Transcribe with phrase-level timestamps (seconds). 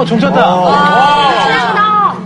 [0.00, 0.40] 어, 종쳤다.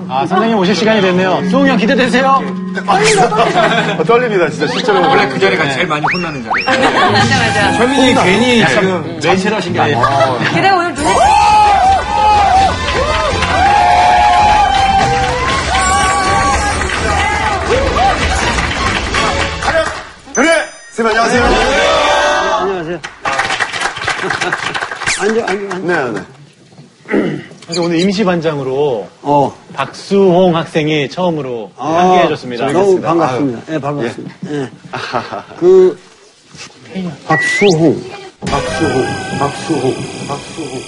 [0.09, 1.43] 아, 선생님 오실 시간이 됐네요.
[1.51, 2.41] 수홍이 형 기대되세요?
[2.87, 5.01] 어, 떨립니다, 진짜, 실제로.
[5.01, 6.63] 원래 그 자리가 제일 많이 혼나는 자리.
[6.65, 7.73] 맞아, 맞아.
[7.73, 10.03] 현민이 괜히 지금 매실 하신 게 아니고.
[10.55, 11.15] 그래, 오늘 눈에.
[20.35, 20.49] 그래!
[20.91, 21.45] 선생님, 안녕하세요.
[22.61, 23.01] 안녕하세요.
[25.21, 25.77] 앉아, 앉아.
[25.79, 26.44] 네, 네.
[27.65, 29.57] 그래서 오늘 임시반장으로 어.
[29.73, 32.71] 박수홍 학생이 처음으로 함께 해줬습니다.
[32.73, 33.75] 너무 반갑습니다.
[33.75, 34.35] 예, 반갑습니다.
[34.51, 34.71] 예.
[35.59, 35.99] 그,
[37.27, 38.03] 박수홍,
[38.47, 39.05] 박수홍,
[39.39, 39.95] 박수홍,
[40.29, 40.83] 박수홍.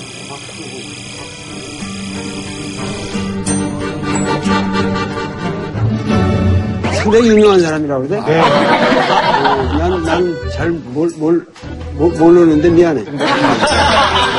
[6.94, 8.20] 상당히 유명한 사람이라고 그래?
[8.26, 8.36] 네.
[9.78, 11.46] 난, 난잘 몰, 몰,
[11.94, 13.04] 모- 모르는데 미안해.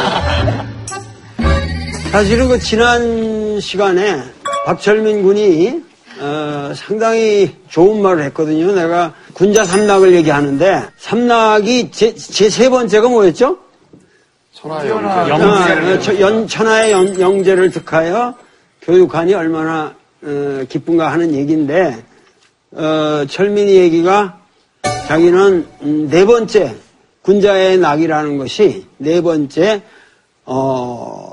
[2.12, 4.22] 사실은 그 지난 시간에
[4.66, 5.82] 박철민 군이
[6.20, 8.72] 어, 상당히 좋은 말을 했거든요.
[8.74, 13.58] 내가 군자 삼락을 얘기하는데 삼락이 제 세 번째가 뭐였죠?
[14.54, 15.74] 천하의 아, 영재.
[15.94, 18.34] 어, 저- 연, 천하의 연- 영재를 득하여
[18.82, 22.04] 교육하니 얼마나 어, 기쁜가 하는 얘기인데
[22.72, 24.40] 어, 철민이 얘기가
[25.08, 26.76] 자기는 음, 네 번째
[27.22, 29.84] 군자의 낙이라는 것이 네 번째
[30.46, 31.27] 어,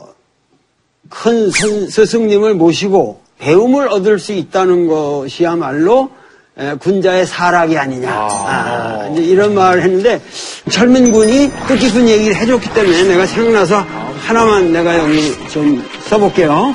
[1.15, 6.11] 큰 선- 스승님을 모시고 배움을 얻을 수 있다는 것이야말로
[6.59, 8.09] 에, 군자의 사락이 아니냐.
[8.13, 10.21] 아, 이제 이런 말을 했는데
[10.71, 13.85] 철민 군이 뜻깊은 얘기를 해줬기 때문에 내가 생각나서
[14.27, 16.75] 하나만 내가 여기 좀 써볼게요.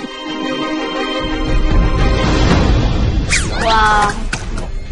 [3.66, 4.14] 와.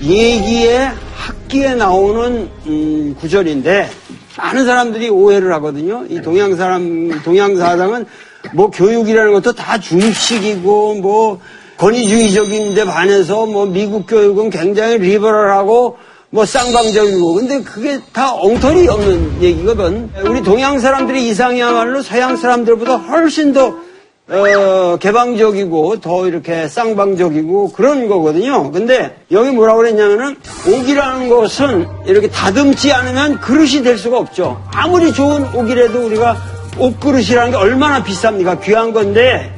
[0.01, 3.89] 얘기에 학기에 나오는 음, 구절인데
[4.37, 6.05] 많은 사람들이 오해를 하거든요.
[6.09, 8.05] 이 동양 사람 동양 사상은
[8.53, 11.39] 뭐 교육이라는 것도 다 중식이고 뭐
[11.77, 15.97] 권위주의적인데 반해서 뭐 미국 교육은 굉장히 리버럴하고
[16.29, 20.09] 뭐 쌍방적이고 근데 그게 다 엉터리 없는 얘기거든.
[20.25, 23.75] 우리 동양 사람들의 이상이야말로 서양 사람들보다 훨씬 더
[24.29, 28.71] 어, 개방적이고 더 이렇게 쌍방적이고 그런 거거든요.
[28.71, 30.35] 근데 여기 뭐라고 그랬냐면은
[30.67, 34.61] 옥이라는 것은 이렇게 다듬지 않으면 그릇이 될 수가 없죠.
[34.73, 36.35] 아무리 좋은 옥이라도 우리가
[36.79, 38.61] 옥그릇이라는 게 얼마나 비쌉니까?
[38.63, 39.55] 귀한 건데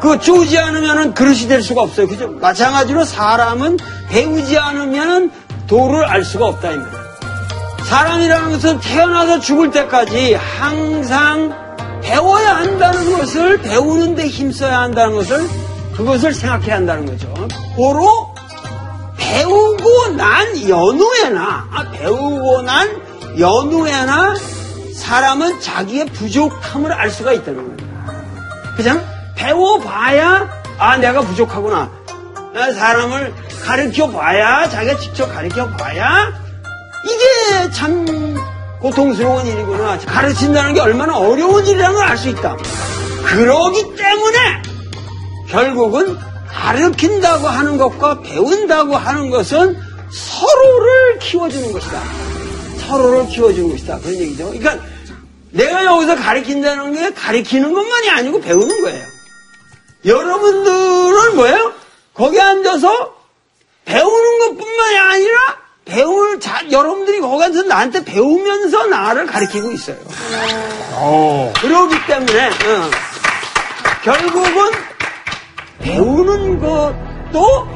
[0.00, 2.08] 그거 쪼지 않으면은 그릇이 될 수가 없어요.
[2.08, 2.28] 그죠?
[2.40, 3.78] 마찬가지로 사람은
[4.08, 5.30] 배우지 않으면은
[5.66, 7.00] 도를 알 수가 없다, 이 말이에요.
[7.84, 11.52] 사람이라는 것은 태어나서 죽을 때까지 항상
[12.02, 15.46] 배워야 한다는 것을 배우는데 힘써야 한다는 것을
[15.96, 17.32] 그것을 생각해야 한다는 거죠.
[17.76, 18.32] 고로
[19.16, 22.88] 배우고 난 연후에나 아, 배우고 난
[23.38, 24.34] 연후에나
[25.00, 28.12] 사람은 자기의 부족함을 알 수가 있다는 겁니다.
[28.76, 29.02] 그냥
[29.34, 31.90] 배워봐야 아 내가 부족하구나.
[32.54, 33.32] 나 사람을
[33.64, 36.32] 가르쳐 봐야 자기가 직접 가르쳐 봐야
[37.04, 38.36] 이게 참
[38.80, 39.98] 고통스러운 일이구나.
[39.98, 42.56] 가르친다는 게 얼마나 어려운 일이라는 걸 알 수 있다.
[43.24, 44.62] 그러기 때문에
[45.48, 46.18] 결국은
[46.48, 49.78] 가르친다고 하는 것과 배운다고 하는 것은
[50.12, 52.00] 서로를 키워주는 것이다.
[52.90, 53.98] 서로를 키워주는 것이다.
[54.00, 54.46] 그런 얘기죠.
[54.50, 54.78] 그러니까
[55.52, 59.06] 내가 여기서 가르친다는 게 가르치는 것만이 아니고 배우는 거예요.
[60.04, 61.72] 여러분들은 뭐예요?
[62.14, 63.14] 거기 앉아서
[63.84, 65.38] 배우는 것뿐만이 아니라
[65.84, 69.96] 배울 자, 여러분들이 거기 앉아서 나한테 배우면서 나를 가르치고 있어요.
[71.60, 72.90] 그러기 때문에 어,
[74.04, 74.72] 결국은
[75.80, 77.68] 배우는 것도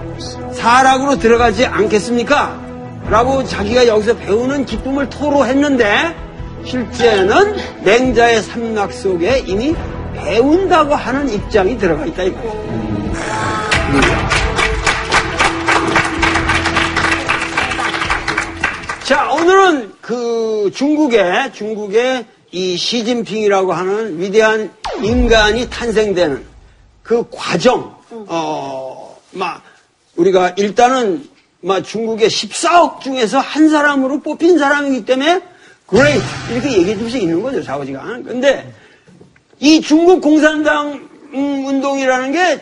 [0.54, 2.63] 사락으로 들어가지 않겠습니까?
[3.10, 6.14] 라고 자기가 여기서 배우는 기쁨을 토로했는데
[6.64, 9.74] 실제는 맹자의 삼락 속에 이미
[10.14, 12.64] 배운다고 하는 입장이 들어가 있다 이거예요.
[19.04, 24.72] 자, 오늘은 그 중국의, 중국의 이 시진핑이라고 하는 위대한
[25.02, 26.42] 인간이 탄생되는
[27.02, 29.62] 그 과정, 어, 막,
[30.16, 31.33] 우리가 일단은 막
[31.82, 35.42] 중국의 14억 중에서 한 사람으로 뽑힌 사람이기 때문에
[35.86, 36.20] 그레이
[36.50, 38.02] 이렇게 얘기해 줄 수 있는 거죠, 자오지가.
[38.24, 38.72] 근데
[39.60, 42.60] 이 중국 공산당 음, 운동이라는 게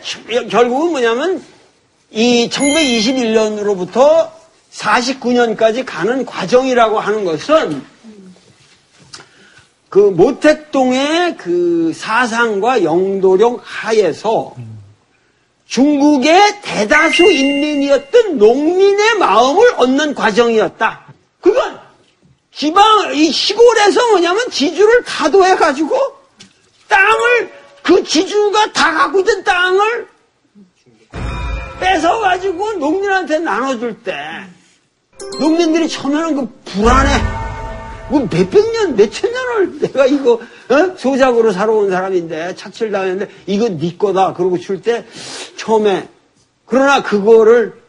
[0.49, 1.43] 결국은 뭐냐면
[2.11, 4.29] 이 1921년으로부터
[4.71, 7.83] 49년까지 가는 과정이라고 하는 것은
[9.89, 14.55] 그 모택동의 그 사상과 영도령 하에서
[15.73, 21.05] 중국의 대다수 인민이었던 농민의 마음을 얻는 과정이었다.
[21.41, 21.79] 그건
[22.53, 25.97] 지방, 이 시골에서 뭐냐면 지주를 타도해가지고
[26.87, 30.07] 땅을 그그 지주가 다 갖고 있던 땅을
[31.79, 34.15] 뺏어가지고 농민한테 나눠줄 때
[35.39, 37.23] 농민들이 처음에는 그 불안해.
[38.11, 40.39] 뭐 몇백 년, 몇천 년을 내가 이거
[40.73, 40.95] 어?
[40.97, 44.33] 소작으로 살아온 사람인데 착취를 당했는데 이거 네 거다.
[44.33, 45.05] 그러고 줄 때
[45.55, 46.07] 처음에
[46.65, 47.81] 그러나 그거를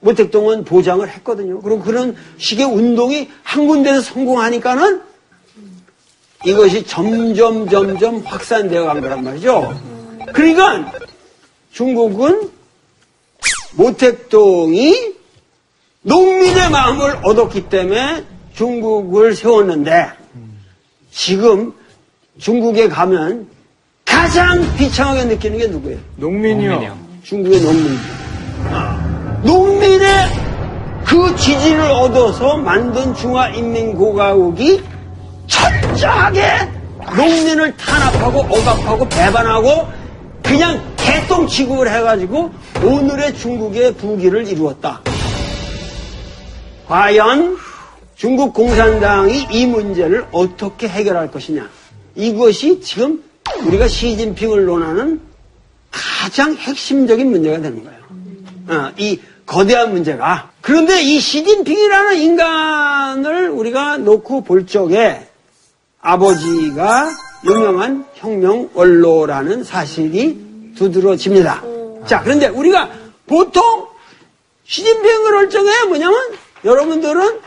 [0.00, 1.60] 모택동은 보장을 했거든요.
[1.60, 5.02] 그리고 그런 식의 운동이 한 군데서 성공하니까는
[6.46, 9.78] 이것이 점점 점점 확산되어 간 거란 말이죠.
[10.32, 10.90] 그러니까
[11.72, 12.50] 중국은
[13.76, 15.14] 모택동이
[16.02, 20.08] 농민의 마음을 얻었기 때문에 중국을 세웠는데
[21.10, 21.74] 지금
[22.40, 23.46] 중국에 가면
[24.04, 25.98] 가장 비참하게 느끼는 게 누구예요?
[26.16, 26.98] 농민이요.
[27.22, 27.98] 중국의 농민.
[29.42, 30.08] 농민의
[31.04, 34.82] 그 지지를 얻어서 만든 중화인민공화국이
[35.46, 36.42] 철저하게
[37.16, 39.88] 농민을 탄압하고 억압하고 배반하고
[40.42, 42.50] 그냥 개똥 취급을 해가지고
[42.82, 45.00] 오늘의 중국의 부기를 이루었다.
[46.88, 47.58] 과연
[48.16, 51.68] 중국 공산당이 이 문제를 어떻게 해결할 것이냐.
[52.14, 53.22] 이것이 지금
[53.64, 55.20] 우리가 시진핑을 논하는
[55.90, 58.00] 가장 핵심적인 문제가 되는 거예요.
[58.68, 60.50] 어, 이 거대한 문제가.
[60.60, 65.26] 그런데 이 시진핑이라는 인간을 우리가 놓고 볼 적에
[66.00, 67.10] 아버지가
[67.44, 71.62] 유명한 혁명 원로라는 사실이 두드러집니다.
[72.06, 72.90] 자, 그런데 우리가
[73.26, 73.88] 보통
[74.66, 76.16] 시진핑을 할 적에 뭐냐면
[76.64, 77.40] 여러분들은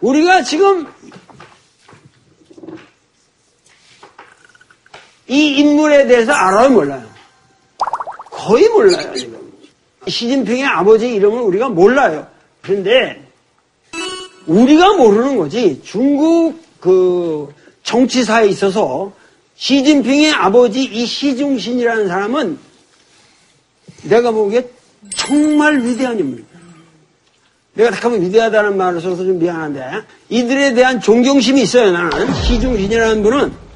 [0.00, 0.86] 우리가 지금
[5.30, 7.04] 이 인물에 대해서 알아요, 몰라요?
[8.32, 9.38] 거의 몰라요, 지금.
[10.08, 12.26] 시진핑의 아버지 이름을 우리가 몰라요.
[12.62, 13.22] 그런데
[14.46, 15.80] 우리가 모르는 거지.
[15.84, 17.54] 중국 그
[17.84, 19.12] 정치사에 있어서
[19.54, 22.58] 시진핑의 아버지 이 시중신이라는 사람은
[24.02, 24.68] 내가 보기에
[25.14, 26.58] 정말 위대한 인물입니다.
[27.74, 33.69] 내가 잠깐만 위대하다는 말을 써서 좀 미안한데 이들에 대한 존경심이 있어요 나는 시중신이라는 분은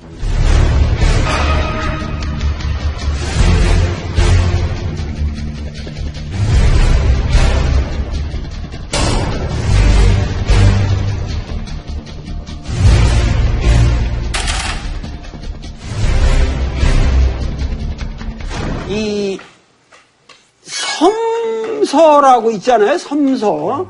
[21.95, 22.99] 섬서라고 있잖아요.
[22.99, 23.87] 섬서.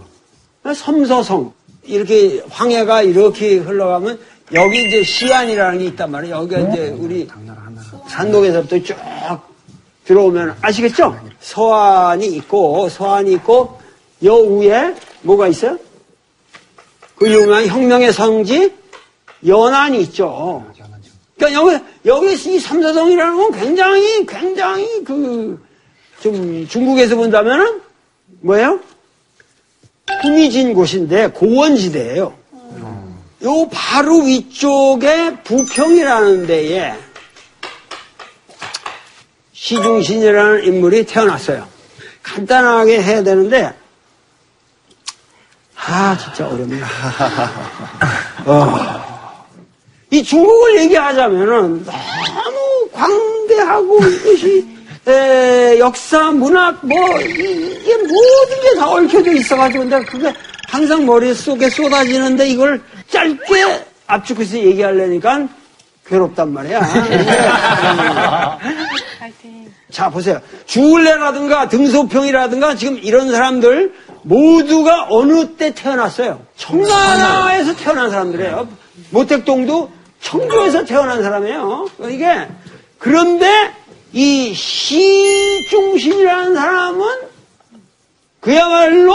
[0.74, 1.52] 섬서성.
[1.84, 4.18] 이렇게 황해가 이렇게 흘러가면
[4.52, 6.36] 여기 이제 시안이라는 게 있단 말이에요.
[6.36, 7.28] 여기가 이제 우리
[8.08, 8.96] 산동에서부터 쭉
[10.04, 11.18] 들어오면 아시겠죠?
[11.40, 13.78] 서안이 있고 서안이 있고
[14.24, 15.78] 여 위에 뭐가 있어요?
[17.16, 18.72] 그 유명한 혁명의 성지
[19.46, 20.64] 연안이 있죠.
[21.36, 25.74] 그러니까 여기 여기 이 삼사성이라는 건 굉장히 굉장히 그
[26.24, 27.82] 좀 중국에서 본다면은
[28.26, 28.80] 뭐예요?
[30.22, 32.34] 후미진 곳인데 고원지대예요.
[33.44, 36.94] 요 바로 위쪽에 부평이라는 데에
[39.52, 41.66] 시중신이라는 인물이 태어났어요.
[42.22, 43.72] 간단하게 해야 되는데
[45.76, 46.80] 아 진짜 어렵네.
[48.46, 49.04] 어.
[50.10, 54.73] 이 중국을 얘기하자면은 너무 광대하고 이것이
[55.06, 60.32] 에, 역사, 문학, 뭐, 이, 게 모든 게 다 얽혀져 있어가지고, 근데 그게
[60.68, 62.80] 항상 머릿속에 쏟아지는데 이걸
[63.10, 65.46] 짧게 압축해서 얘기하려니까
[66.06, 66.80] 괴롭단 말이야.
[69.90, 70.40] 자, 보세요.
[70.66, 73.92] 주울레라든가 등소평이라든가 지금 이런 사람들
[74.22, 76.40] 모두가 어느 때 태어났어요?
[76.56, 78.66] 청나라에서 태어난 사람들이에요.
[79.10, 81.88] 모택동도 청주에서 태어난 사람이에요.
[82.10, 82.48] 이게,
[82.98, 83.70] 그런데
[84.14, 87.06] 이 시중신이라는 사람은
[88.38, 89.12] 그야말로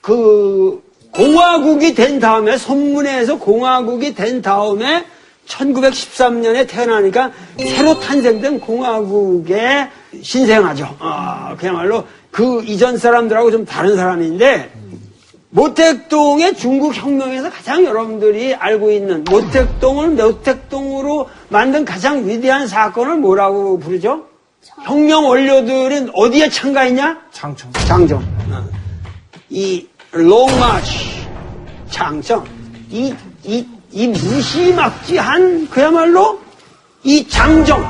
[0.00, 5.04] 그 공화국이 된 다음에 선문에서 공화국이 된 다음에
[5.46, 9.90] 1913년에 태어나니까 새로 탄생된 공화국의
[10.22, 10.96] 신생아죠.
[11.00, 14.70] 아, 그야말로 그 이전 사람들하고 좀 다른 사람인데
[15.50, 24.26] 모택동의 중국 혁명에서 가장 여러분들이 알고 있는 모택동을 모택동으로 만든 가장 위대한 사건을 뭐라고 부르죠?
[24.84, 27.18] 혁명 원료들은 어디에 참가했냐?
[27.32, 27.72] 장청.
[27.86, 28.22] 장정.
[29.48, 31.26] 이 롱마치
[31.90, 32.44] 장정.
[32.90, 33.14] 이,
[33.44, 36.40] 이, 이 무시막지한 그야말로
[37.02, 37.82] 이 장정.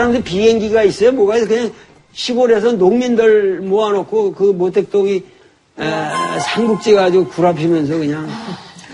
[0.00, 1.12] 사람들 비행기가 있어요.
[1.12, 1.48] 뭐가 있어요.
[1.48, 1.70] 그냥
[2.14, 5.22] 시골에서 농민들 모아놓고 그 모택동이
[5.78, 5.84] 에,
[6.40, 8.26] 삼국지 가지고 구라피면서 그냥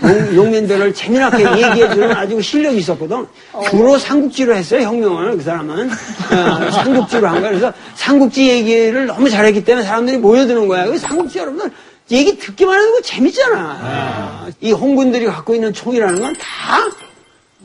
[0.01, 3.25] 농, 농민들을 재미나게 얘기해주는 아주 실력이 있었거든.
[3.69, 5.37] 주로 삼국지로 했어요, 혁명을.
[5.37, 5.89] 그 사람은.
[5.89, 7.49] 어, 삼국지로 한 거야.
[7.51, 10.85] 그래서 삼국지 얘기를 너무 잘했기 때문에 사람들이 모여드는 거야.
[10.85, 11.71] 그 삼국지 여러분들
[12.11, 14.47] 얘기 듣기만 해도 재밌잖아.
[14.61, 16.83] 이 홍군들이 갖고 있는 총이라는 건 다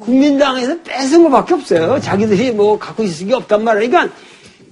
[0.02, 2.00] 국민당에서 뺏은 것밖에 없어요.
[2.00, 3.88] 자기들이 뭐 갖고 있을 게 없단 말이야.
[3.88, 4.14] 그러니까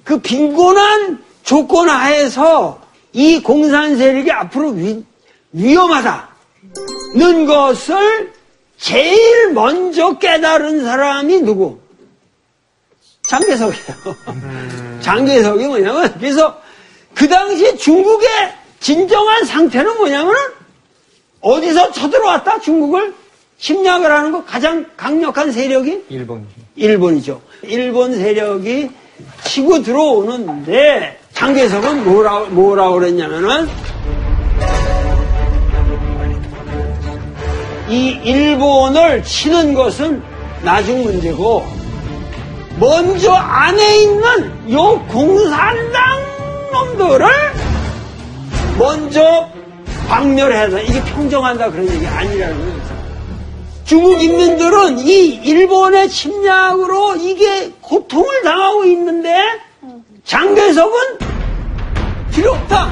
[0.04, 2.80] 그 빈곤한 조건 하에서
[3.12, 5.04] 이 공산 세력이 앞으로 위,
[5.52, 6.26] 위험하다는
[7.46, 8.32] 것을
[8.78, 11.78] 제일 먼저 깨달은 사람이 누구?
[13.26, 14.16] 장개석이에요.
[15.00, 16.60] 장개석이 뭐냐면 그래서
[17.14, 18.28] 그 당시에 중국의
[18.80, 20.40] 진정한 상태는 뭐냐면은
[21.40, 23.14] 어디서 쳐들어왔다 중국을
[23.60, 26.46] 침략을 하는 거 가장 강력한 세력이 일본.
[26.76, 27.40] 일본이죠.
[27.62, 28.90] 일본 세력이
[29.44, 33.68] 치고 들어오는데 장개석은 뭐라 뭐라 그랬냐면은
[37.88, 40.22] 이 일본을 치는 것은
[40.62, 41.66] 나중 문제고
[42.78, 46.00] 먼저 안에 있는 요 공산당
[46.72, 47.26] 놈들을
[48.78, 49.48] 먼저
[50.08, 52.99] 박멸해서 이게 평정한다 그런 얘기 아니라는 거예요.
[53.90, 59.36] 중국 인민들은 이 일본의 침략으로 이게 고통을 당하고 있는데
[60.24, 61.18] 장개석은
[62.30, 62.84] 필요 없다.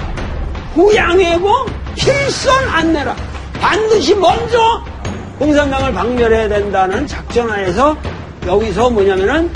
[0.74, 1.48] 후양해고
[1.94, 3.14] 필선 안 내라.
[3.60, 4.84] 반드시 먼저
[5.38, 7.96] 공산당을 박멸해야 된다는 작전하에서
[8.44, 9.52] 여기서 뭐냐면은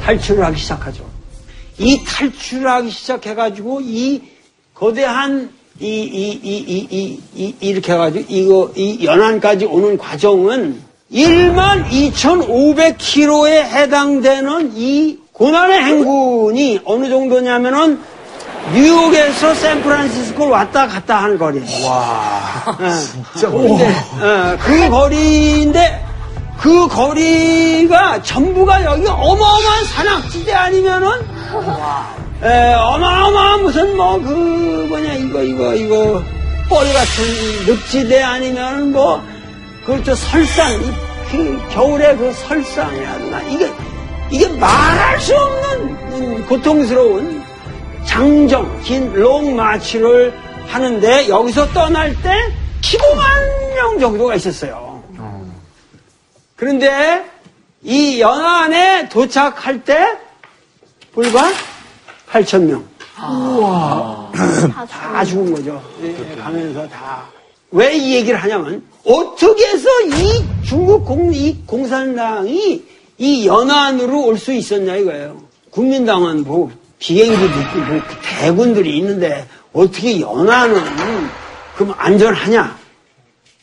[0.00, 1.04] 탈출을 하기 시작하죠.
[1.76, 4.22] 이 탈출을 하기 시작해가지고 이
[4.72, 10.82] 거대한 이, 이, 이, 이, 이, 이, 이렇게 해가지고 이거, 이 연안까지 오는 과정은
[11.12, 17.98] 1만 2,500km에 해당되는 이 고난의 행군이 어느 정도냐면은
[18.74, 21.86] 뉴욕에서 샌프란시스코를 왔다 갔다 하는 거리예요.
[21.88, 22.76] 와,
[23.34, 23.50] 진짜.
[23.50, 23.88] 근데,
[24.20, 26.04] 어, 그 거리인데
[26.60, 31.08] 그 거리가 전부가 여기 어마어마한 산악지대 아니면은
[32.42, 36.22] 에, 어마어마한 무슨 뭐 그 뭐냐 이거 이거 이거.
[36.68, 37.24] 뻘 같은
[37.66, 39.22] 늪지대 아니면 뭐
[39.84, 40.80] 그렇죠 설산.
[40.82, 40.92] 이,
[41.30, 43.42] 그 겨울에 그 설산이라든가.
[43.42, 43.70] 이게
[44.30, 45.80] 이게 말할 수 없는
[46.12, 47.42] 음, 고통스러운
[48.06, 50.32] 장정 긴 롱마치를
[50.68, 55.02] 하는데 여기서 떠날 때 15만 명 정도가 있었어요.
[56.56, 57.24] 그런데
[57.82, 60.16] 이 연안에 도착할 때
[61.12, 61.48] 불과
[62.32, 62.84] 8천 명.
[63.16, 65.82] 다 죽은 거죠.
[66.02, 67.24] 예, 가면서 다.
[67.72, 72.82] 왜 이 얘기를 하냐면 어떻게 해서 이 중국 공, 이 공산당이
[73.18, 75.40] 이 연안으로 올 수 있었냐 이거예요.
[75.70, 78.00] 국민당은 뭐 비행기도 있고 뭐
[78.40, 80.82] 대군들이 있는데 어떻게 연안은
[81.76, 82.76] 그럼 안전하냐?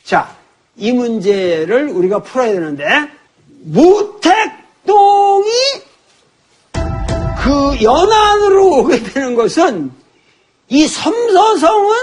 [0.04, 0.30] 자,
[0.76, 2.86] 이 문제를 우리가 풀어야 되는데
[3.64, 5.50] 무택동이
[7.48, 9.90] 그 연안으로 오게 되는 것은
[10.68, 11.96] 이 섬서성은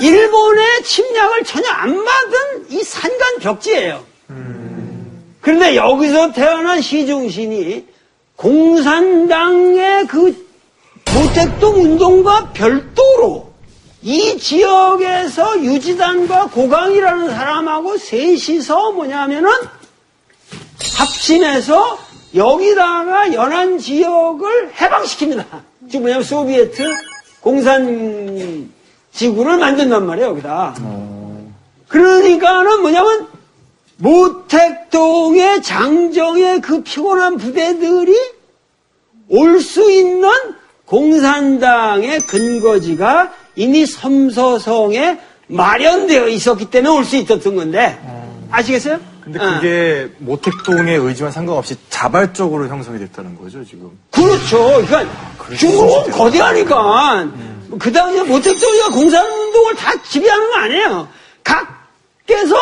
[0.00, 4.04] 일본의 침략을 전혀 안 받은 이 산간 벽지예요.
[5.40, 7.88] 그런데 여기서 태어난 시중신이
[8.36, 10.46] 공산당의 그
[11.12, 13.50] 모택동 운동과 별도로
[14.00, 19.50] 이 지역에서 유지단과 고강이라는 사람하고 셋이서 뭐냐면은
[20.96, 21.98] 합심해서
[22.34, 25.44] 여기다가 연안 지역을 해방시킵니다.
[25.90, 26.84] 지금 뭐냐면 소비에트
[27.40, 28.70] 공산
[29.12, 30.74] 지구를 만든단 말이에요, 여기다.
[31.88, 33.26] 그러니까는 뭐냐면
[33.98, 38.16] 모택동의 장정의 그 피곤한 부대들이
[39.28, 40.28] 올 수 있는
[40.86, 47.98] 공산당의 근거지가 이미 섬서성에 마련되어 있었기 때문에 올 수 있었던 건데
[48.50, 48.98] 아시겠어요?
[49.22, 49.54] 근데 어.
[49.54, 53.90] 그게 모택동의 의지와 상관없이 자발적으로 형성이 됐다는 거죠, 지금.
[54.10, 54.84] 그렇죠.
[54.86, 55.04] 그러니까
[55.56, 57.28] 중국은 거대하니까
[57.78, 61.08] 그 당시에 모택동이가 공산운동을 다 지배하는 거 아니에요.
[61.44, 62.56] 각께서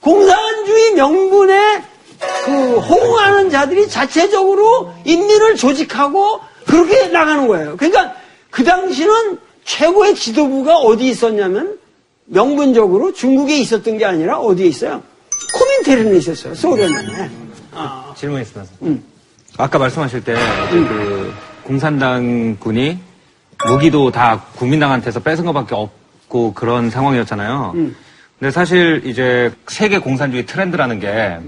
[0.00, 1.84] 공산주의 명분에
[2.44, 7.76] 그 호응하는 자들이 자체적으로 인민을 조직하고 그렇게 나가는 거예요.
[7.76, 8.14] 그러니까
[8.50, 11.78] 그 당시는 최고의 지도부가 어디 있었냐면
[12.26, 15.02] 명분적으로 중국에 있었던 게 아니라 어디에 있어요?
[15.74, 16.54] 코민테른에 있었어요.
[16.54, 17.30] 소련에.
[18.14, 18.72] 질문 있습니다.
[18.82, 19.02] 음.
[19.58, 20.34] 아까 말씀하실 때,
[20.70, 22.98] 그, 공산당 군이
[23.66, 27.72] 무기도 다 국민당한테서 뺏은 것밖에 없고 그런 상황이었잖아요.
[27.74, 27.96] 음.
[28.38, 31.38] 근데 사실 이제 세계 공산주의 트렌드라는 게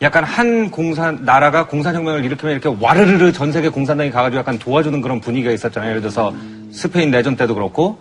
[0.00, 5.20] 약간 한 공산 나라가 공산혁명을 일으키면 이렇게 와르르르 전 세계 공산당이 가가지고 약간 도와주는 그런
[5.20, 5.90] 분위기가 있었잖아요.
[5.90, 6.34] 예를 들어서
[6.72, 7.98] 스페인 내전 때도 그렇고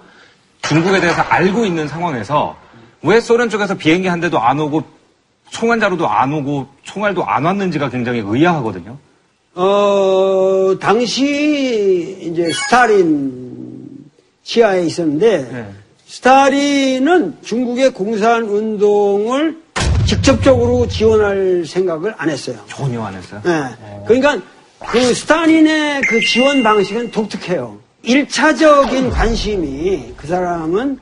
[0.62, 2.56] 중국에 대해서 알고 있는 상황에서
[3.02, 4.84] 왜 소련 쪽에서 비행기 한 대도 안 오고
[5.54, 8.98] 총한 자루도 안 오고 총알도 안 왔는지가 굉장히 의아하거든요.
[9.54, 14.10] 어, 당시 이제 스탈린
[14.44, 15.68] 치하에 있었는데 네.
[16.08, 19.62] 스탈린은 중국의 공산 운동을
[20.08, 22.58] 직접적으로 지원할 생각을 안 했어요.
[22.68, 23.40] 전혀 안 했어요.
[23.46, 23.62] 네.
[24.08, 24.42] 그러니까
[24.80, 27.78] 그 스탈린의 그 지원 방식은 독특해요.
[28.02, 31.00] 일차적인 관심이 그 사람은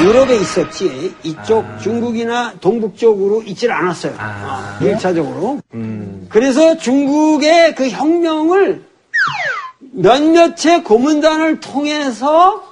[0.00, 4.14] 유럽에 있었지 이쪽 중국이나 동북 쪽으로 있질 않았어요.
[4.18, 4.78] 아.
[4.80, 6.26] 일차적으로 음.
[6.28, 8.82] 그래서 중국의 그 혁명을
[9.92, 12.64] 몇몇의 고문단을 통해서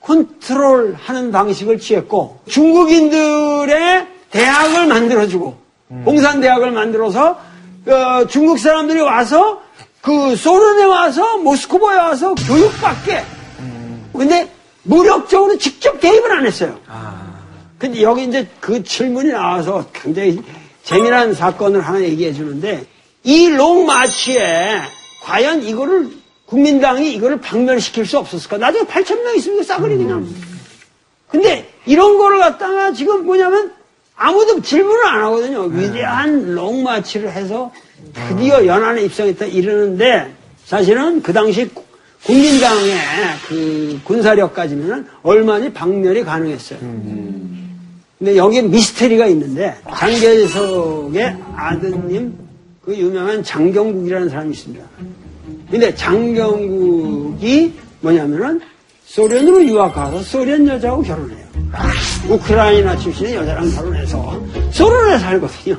[0.00, 5.56] 컨트롤하는 방식을 취했고 중국인들의 대학을 만들어주고
[6.04, 7.38] 공산대학을 만들어서
[7.86, 9.62] 어, 중국 사람들이 와서
[10.02, 13.22] 그 소련에 와서 모스크바에 와서 교육받게
[14.12, 14.48] 근데
[14.84, 16.78] 무력적으로 직접 개입을 안 했어요.
[17.78, 20.40] 근데 여기 이제 그 질문이 나와서 굉장히
[20.82, 22.86] 재미난 사건을 하나 얘기해 주는데
[23.24, 24.80] 이 롱마치에
[25.22, 26.10] 과연 이거를
[26.46, 28.58] 국민당이 이거를 박멸시킬 수 없었을까?
[28.58, 30.28] 나중에 8천 명 있으면 싸그리 그냥.
[31.28, 33.72] 근데 이런 거를 갖다가 지금 뭐냐면
[34.16, 35.62] 아무도 질문을 안 하거든요.
[35.62, 37.72] 위대한 롱마치를 해서
[38.28, 40.32] 드디어 연안에 입성했다 이러는데
[40.64, 41.68] 사실은 그 당시
[42.24, 42.94] 국민당의
[43.48, 46.78] 그 군사력 까지는 얼마나 박멸이 가능했어요.
[48.18, 52.34] 근데 여기에 미스테리가 있는데 장계석의 아드님
[52.82, 54.84] 그 유명한 장경국이라는 사람이 있습니다.
[55.70, 58.60] 근데 장경국이 뭐냐면은
[59.06, 61.44] 소련으로 유학 가서 소련 여자하고 결혼해요.
[62.28, 65.76] 우크라이나 출신의 여자랑 결혼해서 소련에 살거든요.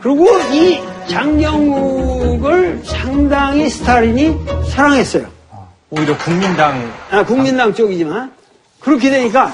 [0.00, 4.36] 그리고 이 장경국을 상당히 스탈린이
[4.70, 5.26] 사랑했어요.
[5.90, 8.32] 오히려 국민당 아, 국민당 쪽이지만
[8.80, 9.52] 그렇게 되니까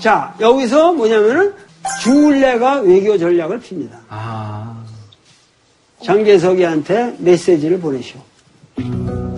[0.00, 1.54] 자 여기서 뭐냐면은
[2.02, 3.98] 주울레가 외교 전략을 핍니다.
[4.08, 4.84] 아,
[6.04, 8.20] 장계석이한테 메시지를 보내시오.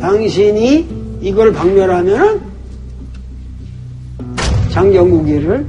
[0.00, 2.40] 당신이 이걸 박멸하면은
[4.70, 5.66] 장경국이를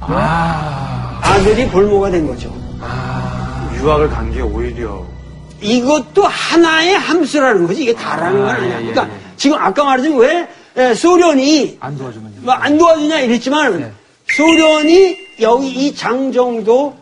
[0.00, 2.52] 아들이 볼모가 된 거죠.
[3.80, 5.04] 유학을 간 게 오히려
[5.60, 7.82] 이것도 하나의 함수라는 거지.
[7.82, 8.80] 이게 다라는 건 아, 아니야.
[8.80, 9.20] 예, 예, 그러니까 예.
[9.36, 12.36] 지금 아까 말했지만 왜 에, 소련이 안 도와주면요.
[12.42, 13.92] 뭐안 도와주냐 이랬지만 네.
[14.34, 16.96] 소련이 여기 이 장정도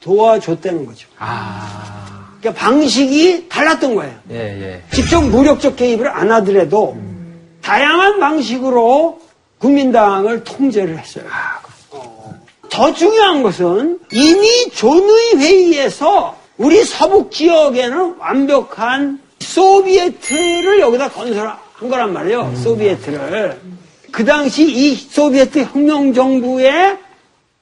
[0.00, 1.08] 도와줬다는 거죠.
[1.18, 4.14] 아, 그러니까 방식이 달랐던 거예요.
[4.30, 4.82] 예, 예.
[4.92, 6.98] 직접 무력적 개입을 안 하더라도
[7.62, 9.20] 다양한 방식으로
[9.58, 11.24] 국민당을 통제를 했어요.
[11.26, 11.71] 어.
[12.72, 22.54] 더 중요한 것은 이미 존의 회의에서 우리 서북 지역에는 완벽한 소비에트를 여기다 건설한 거란 말이에요.
[22.56, 23.60] 소비에트를.
[24.10, 26.98] 그 당시 이 소비에트 혁명 정부의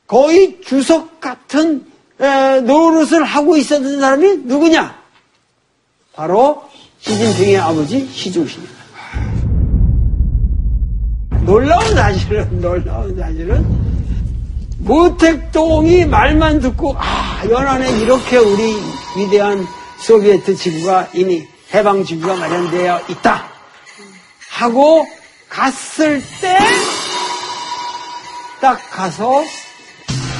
[0.07, 1.85] 거의 주석 같은
[2.21, 4.95] 에, 노릇을 하고 있었던 사람이 누구냐?
[6.13, 6.63] 바로
[7.01, 8.81] 시진핑의 아버지 시중신입니다.
[11.45, 14.00] 놀라운 사실은 놀라운 사실은
[14.81, 18.77] 모택동이 말만 듣고 아 연안에 이렇게 우리
[19.17, 19.67] 위대한
[19.99, 23.45] 소비에트 지구가 이미 해방 지구가 마련되어 있다
[24.51, 25.07] 하고
[25.49, 26.59] 갔을 때
[28.61, 29.43] 딱 가서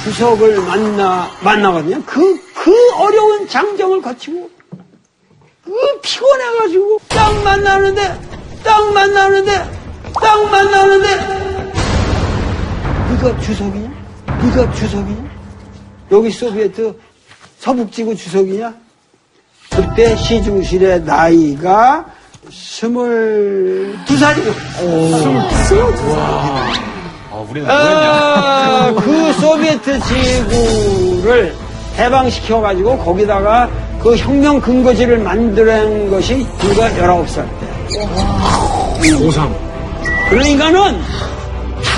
[0.03, 2.03] 부석을 만나 만나거든요.
[2.03, 4.47] 그그 어려운 장정을 거치고
[5.65, 8.19] 그 피곤해가지고 딱 만나는데
[8.63, 9.51] 딱 만나는데
[10.13, 11.15] 딱 만나는데
[13.09, 13.90] 네가 주석이냐?
[14.43, 15.31] 네가 주석이냐?
[16.11, 16.95] 여기 소비에트
[17.59, 18.73] 서북지구 주석이냐?
[19.69, 22.05] 그때 시중실의 나이가
[22.51, 24.51] 스물두 살이요.
[27.31, 28.11] 어, 우리는 뭐였냐?
[28.11, 31.55] 아, 그 소비에트 지구를
[31.97, 33.69] 해방시켜가지고 거기다가
[34.01, 37.67] 그 혁명 근거지를 만드는 것이 불과 19살 때.
[39.01, 39.51] 고3
[40.29, 40.99] 그러니까는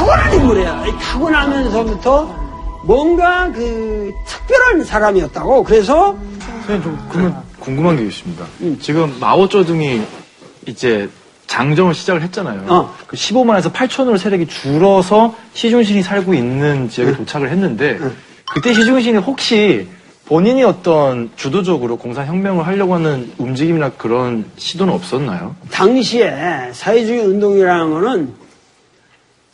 [0.03, 0.85] 타고난 인물이야.
[0.87, 2.25] 이 타고나면서부터
[2.83, 5.63] 뭔가 그 특별한 사람이었다고.
[5.63, 6.17] 그래서
[6.65, 8.45] 선생님 좀 그러면 궁금한 게 있습니다.
[8.81, 10.01] 지금 마오쩌둥이
[10.67, 11.09] 이제
[11.47, 12.65] 장정을 시작을 했잖아요.
[12.67, 12.93] 어.
[13.07, 17.97] 그 15만에서 8천으로 세력이 줄어서 시중신이 살고 있는 지역에 도착을 했는데
[18.53, 19.87] 그때 시중신이 혹시
[20.25, 25.55] 본인이 어떤 주도적으로 공산혁명을 하려고 하는 움직임이나 그런 시도는 없었나요?
[25.71, 28.42] 당시에 사회주의 운동이라는 거는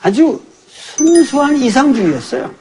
[0.01, 2.51] 아주 순수한 이상주의였어요.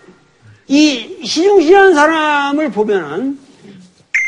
[0.68, 3.38] 이 시중시라는 사람을 보면은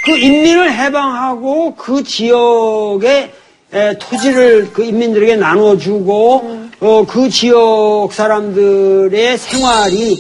[0.05, 3.33] 그 인민을 해방하고 그 지역의
[3.73, 10.17] 에, 토지를 그 인민들에게 나눠주고 어, 그 지역 사람들의 생활이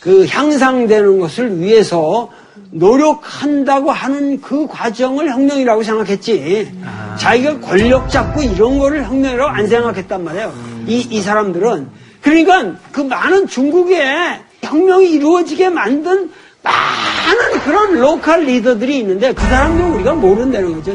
[0.00, 2.30] 그 향상되는 것을 위해서
[2.70, 6.72] 노력한다고 하는 그 과정을 혁명이라고 생각했지.
[7.18, 10.52] 자기가 권력 잡고 이런 거를 혁명이라고 안 생각했단 말이에요.
[10.86, 12.00] 이, 이 사람들은.
[12.22, 16.30] 그러니까 그 많은 중국에 혁명이 이루어지게 만든
[16.62, 20.92] 많은 그런 로컬 리더들이 있는데 그 사람들 우리가 모른다는 거죠.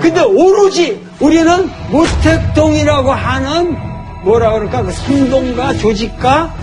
[0.00, 3.76] 근데 오로지 우리는 모택동이라고 하는
[4.24, 6.54] 뭐라 그럴까 그 선동가 조직가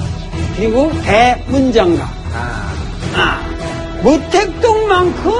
[0.56, 2.08] 그리고 대문장가
[3.16, 3.42] 아,
[4.04, 5.32] 모택동만큼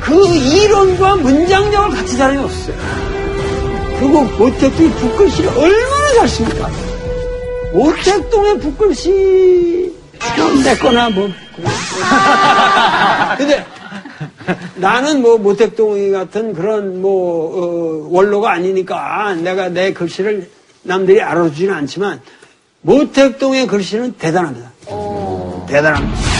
[0.00, 2.76] 그 이론과 문장력을 같이 사람이 없어요.
[3.98, 6.91] 그리고 모택동이 북글씨를 얼마나 잘 씁니까?
[7.72, 9.92] 모택동의 북글씨
[10.64, 11.28] 내 거나 뭐
[13.36, 13.64] 근데
[14.76, 20.48] 나는 뭐 모택동이 같은 그런 뭐 어, 원로가 아니니까 내가 내 글씨를
[20.82, 22.20] 남들이 알아주지는 않지만
[22.82, 24.70] 모택동의 글씨는 대단합니다.
[25.68, 26.31] 대단합니다.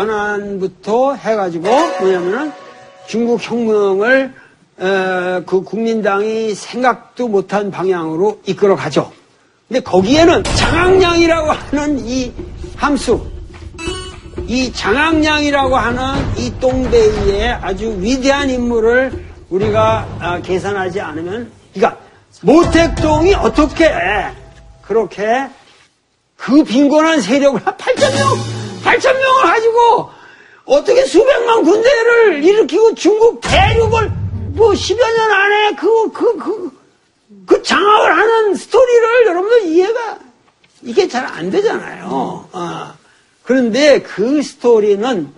[0.00, 1.68] 연안부터 해가지고
[2.00, 2.52] 뭐냐면은
[3.06, 4.32] 중국 혁명을
[4.80, 9.12] 에, 그 국민당이 생각도 못한 방향으로 이끌어 가죠.
[9.68, 12.32] 근데 거기에는 장학량이라고 하는 이
[12.76, 13.24] 함수,
[14.46, 16.02] 이 장학량이라고 하는
[16.36, 19.12] 이 똥배이의 아주 위대한 인물을
[19.50, 22.00] 우리가 아, 계산하지 않으면, 그러니까
[22.42, 23.92] 모택동이 어떻게
[24.82, 25.48] 그렇게
[26.36, 30.10] 그 빈곤한 세력을 8천명, 8천 명을 가지고
[30.64, 34.10] 어떻게 수백만 군대를 일으키고 중국 대륙을
[34.52, 36.70] 뭐 10여 년 안에 그, 그, 그,
[37.46, 40.18] 그 장악을 하는 스토리를 여러분들 이해가
[40.82, 42.06] 이게 잘 안 되잖아요.
[42.52, 42.94] 어.
[43.42, 45.28] 그런데 그 스토리는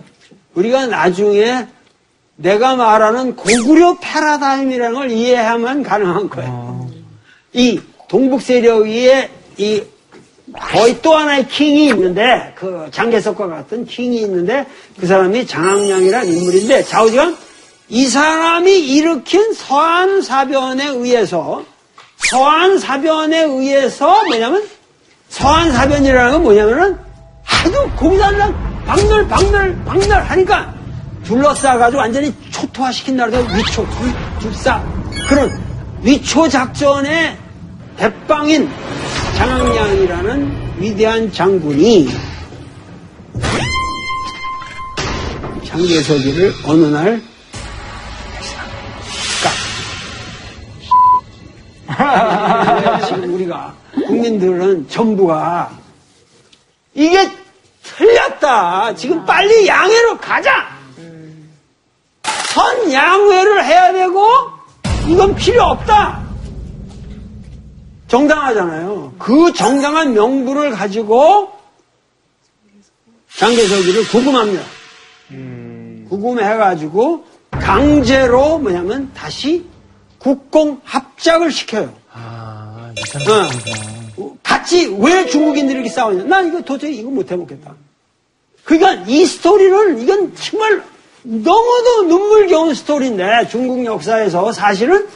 [0.55, 1.67] 우리가 나중에
[2.35, 6.89] 내가 말하는 고구려 패러다임이라는 걸 이해하면 가능한 거예요.
[7.53, 9.83] 이 동북 세력 위에 이
[10.59, 14.65] 거의 또 하나의 킹이 있는데 그 장개석과 같은 킹이 있는데
[14.99, 17.37] 그 사람이 장학량이라는 인물인데 좌우지간?
[17.89, 21.63] 이 사람이 일으킨 서한 사변에 의해서
[22.17, 24.67] 서한 사변에 의해서 뭐냐면
[25.29, 26.97] 서한 사변이라는 건 뭐냐면은
[27.45, 28.53] 아주 공산당
[28.85, 30.73] 박멸 박멸 박멸 하니까
[31.25, 34.83] 둘러싸가지고 완전히 초토화시킨 나라가 위초 둘, 둘싸
[35.27, 35.51] 그런
[36.01, 37.37] 위초 작전의
[37.97, 38.69] 대빵인
[39.37, 42.09] 장학량이라는 위대한 장군이
[45.65, 47.21] 장개석이를 어느 날
[51.87, 53.05] 까.
[53.05, 53.73] 지금 우리가
[54.07, 55.71] 국민들은 전부가
[56.93, 57.29] 이게
[57.83, 58.95] 틀렸다.
[58.95, 60.73] 지금 빨리 양회로 가자.
[62.49, 64.27] 선 양회를 해야 되고
[65.07, 66.22] 이건 필요 없다.
[68.13, 69.13] 정당하잖아요.
[69.17, 71.51] 그 정당한 명분을 가지고
[73.37, 74.63] 장개석이를 구금합니다.
[76.09, 79.65] 구금해가지고 강제로 뭐냐면 다시
[80.19, 81.91] 국공 합작을 시켜요.
[82.13, 82.93] 어.
[84.43, 86.25] 같이 왜 중국인들이 이렇게 싸우냐?
[86.25, 87.73] 난 이거 도저히 이거 못 해먹겠다.
[88.63, 90.83] 그러니까 이 스토리는 이건 정말
[91.23, 95.07] 너무도 눈물겨운 스토리인데 중국 역사에서 사실은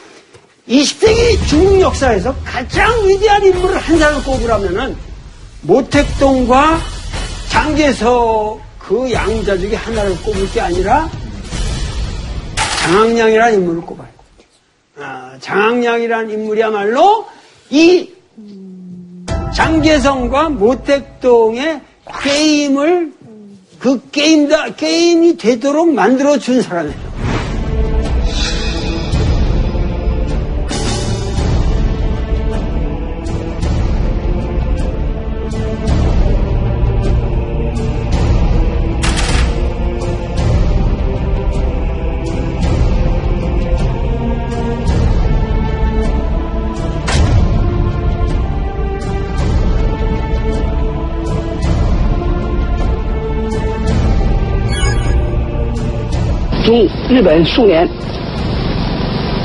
[0.68, 4.96] 20세기 중국 역사에서 가장 위대한 인물을 한 사람을 꼽으라면은
[5.62, 6.78] 모택동과
[7.48, 11.10] 장개석 그 양자 중에 하나를 꼽을 게 아니라
[12.84, 14.08] 장학량이라는 인물을 꼽아요.
[14.98, 17.26] 아, 장학량이라는 인물이야말로
[17.70, 18.10] 이
[19.54, 21.80] 장개성과 모택동의
[22.22, 23.12] 게임을
[23.78, 27.07] 그 게임 다 게임이 되도록 만들어 준 사람이에요.
[56.68, 57.88] 中日本数年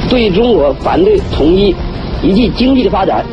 [0.10, 1.74] 对中国反对统一
[2.22, 3.24] 以及经济的发展。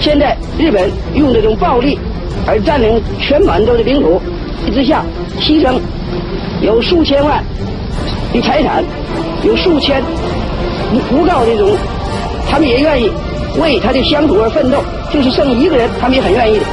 [0.00, 1.98] 现在日本用这种暴力
[2.46, 4.18] 而占领全满洲的领土
[4.72, 5.04] 之下，
[5.38, 5.74] 牺牲
[6.62, 7.44] 有数千万
[8.32, 8.82] 的财产，
[9.44, 10.02] 有数千
[11.10, 11.68] 不告这种，
[12.48, 13.10] 他们也愿意
[13.60, 14.82] 为他的乡土而奋斗，
[15.12, 16.64] 就是剩一个人，他们也很愿意的。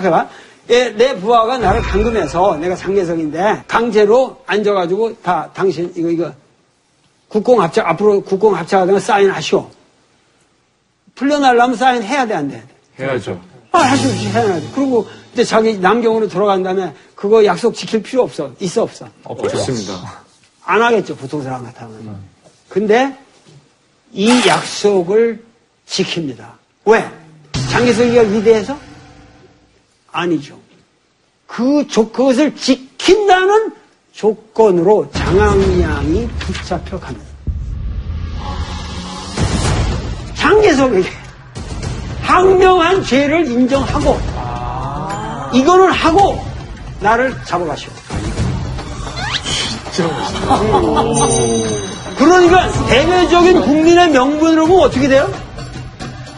[0.00, 0.28] 생각해봐.
[0.70, 6.32] 예, 내 부하가 나를 감금해서 내가 장계석인데 강제로 앉아가지고 다 당신 이거 이거
[7.28, 9.68] 국공 합작 앞으로 국공 합작하다가 사인하시오.
[11.14, 12.62] 풀려나려면 사인 해야 돼 안 돼?
[12.98, 13.40] 해야죠.
[13.72, 14.70] 아, 할수 없이 해야지.
[14.74, 18.52] 그리고 이제 자기 남경으로 돌아간 다음에 그거 약속 지킬 필요 없어.
[18.60, 19.08] 있어 없어.
[19.24, 20.20] 없습니다.
[20.64, 22.16] 안 하겠죠 보통 사람 같으면.
[22.68, 23.16] 근데
[24.12, 25.42] 이 약속을
[25.88, 26.46] 지킵니다.
[26.84, 27.08] 왜?
[27.70, 28.76] 장기석이가 위대해서?
[30.12, 30.58] 아니죠.
[31.46, 33.72] 그 조, 그것을 지킨다는
[34.12, 37.26] 조건으로 장항량이 붙잡혀 갑니다.
[40.34, 41.08] 장계석에게
[42.22, 44.18] 항명한 죄를 인정하고
[45.52, 46.38] 이거는 하고
[47.00, 47.90] 나를 잡아가시오.
[52.16, 55.30] 그러니까 대외적인 국민의 명분으로 보면 어떻게 돼요?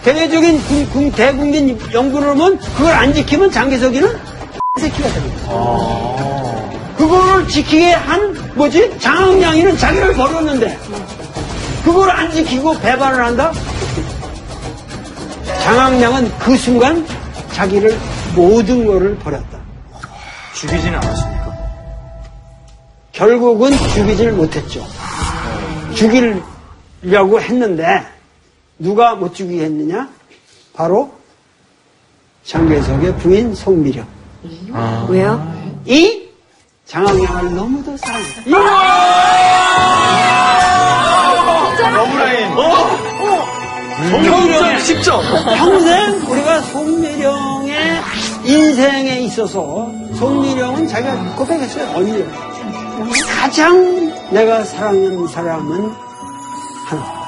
[0.05, 4.19] 대외적인 군- 군- 대국민 명분으로 보면 그걸 안 지키면 장기석이는
[4.81, 5.37] 새끼가 됩니다.
[6.97, 8.99] 그거를 지키게 한 뭐지?
[8.99, 10.79] 장항량이는 자기를 버렸는데
[11.85, 13.53] 그걸 안 지키고 배반을 한다?
[15.65, 17.07] 장항량은 그 순간
[17.53, 17.97] 자기를
[18.35, 19.59] 모든 거를 버렸다.
[20.55, 21.53] 죽이지는 않았습니까?
[23.13, 24.85] 결국은 죽이질 못했죠.
[25.95, 28.03] 죽이려고 했는데
[28.79, 30.09] 누가 못 죽이게 했느냐?
[30.73, 31.13] 바로
[32.45, 34.07] 장계석의 부인 송미령.
[35.09, 35.53] 왜요?
[35.87, 36.29] 이
[36.87, 38.43] 장항량을 너무도 사랑했다.
[41.91, 42.55] 러브라인.
[44.11, 45.21] 송미령의 10점.
[45.57, 48.01] 평생 우리가 송미령의
[48.45, 51.97] 인생에 있어서 송미령은 자기가 고백했어요.
[51.97, 52.25] 언니.
[53.41, 55.93] 가장 내가 사랑하는 사람은
[56.87, 57.22] 하나.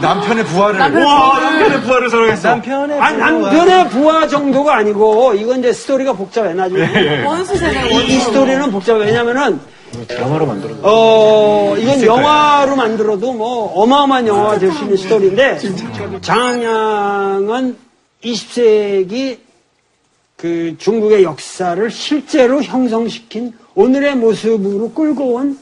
[0.00, 0.80] 남편의 부하를.
[1.04, 2.48] 와, 남편의 부하를 사랑했어.
[2.50, 7.24] 남편의 아니, 남편의 부하 정도가 아니고, 이건 이제 스토리가 복잡해, 나중에.
[7.24, 8.20] 원수잖아요, 이, 이 원수.
[8.30, 9.04] 스토리는 복잡해.
[9.04, 9.60] 왜냐면은,
[10.08, 10.74] 드라마로 만들어.
[10.82, 15.58] 어, 이건 영화로 만들어도 뭐, 어마어마한 영화가 될 수 있는 스토리인데,
[16.20, 17.76] 장항량은
[18.24, 19.38] 20세기
[20.36, 25.58] 그 중국의 역사를 실제로 형성시킨 오늘의 모습으로 끌고 온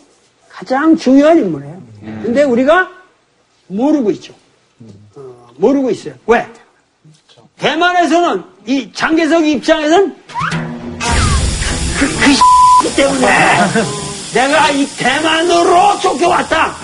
[0.48, 1.84] 가장 중요한 인물이에요.
[2.04, 2.90] 근데 우리가
[3.68, 4.34] 모르고 있죠.
[5.16, 6.14] 어, 모르고 있어요.
[6.26, 6.46] 왜?
[7.58, 10.16] 대만에서는 이 장계석 입장에서는
[11.98, 12.06] 그,
[12.82, 13.26] 그 때문에
[14.34, 16.74] 내가 이 대만으로 쫓겨왔다.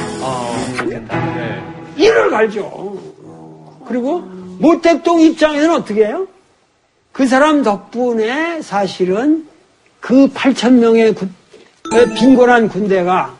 [1.97, 2.63] 이를 갈죠.
[2.73, 4.21] 어, 그리고
[4.59, 6.27] 모택동 입장에서는 어떻게 해요?
[7.13, 9.47] 그 사람 덕분에 사실은
[9.99, 11.35] 그 8천 명의 군-
[12.17, 13.35] 빈곤한 군대가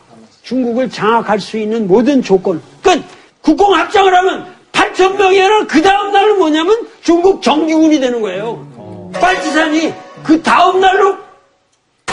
[0.51, 3.01] 중국을 장악할 수 있는 모든 조건, 끝!
[3.41, 9.11] 국공 합작을 하면 8천 명이 아니라 그 다음 날은 뭐냐면 중국 정규군이 되는 거예요.
[9.13, 11.15] 빨치산이 그 다음 날로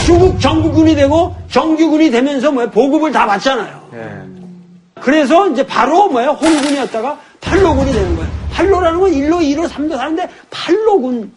[0.05, 3.89] 중국 정규군이 되고 정규군이 되면서 뭐야 보급을 다 받잖아요.
[5.01, 8.31] 그래서 이제 바로 뭐야 홍군이었다가 팔로군이 되는 거예요.
[8.53, 11.33] 팔로라는 건 1로, 2로, 3로 사는데 팔로군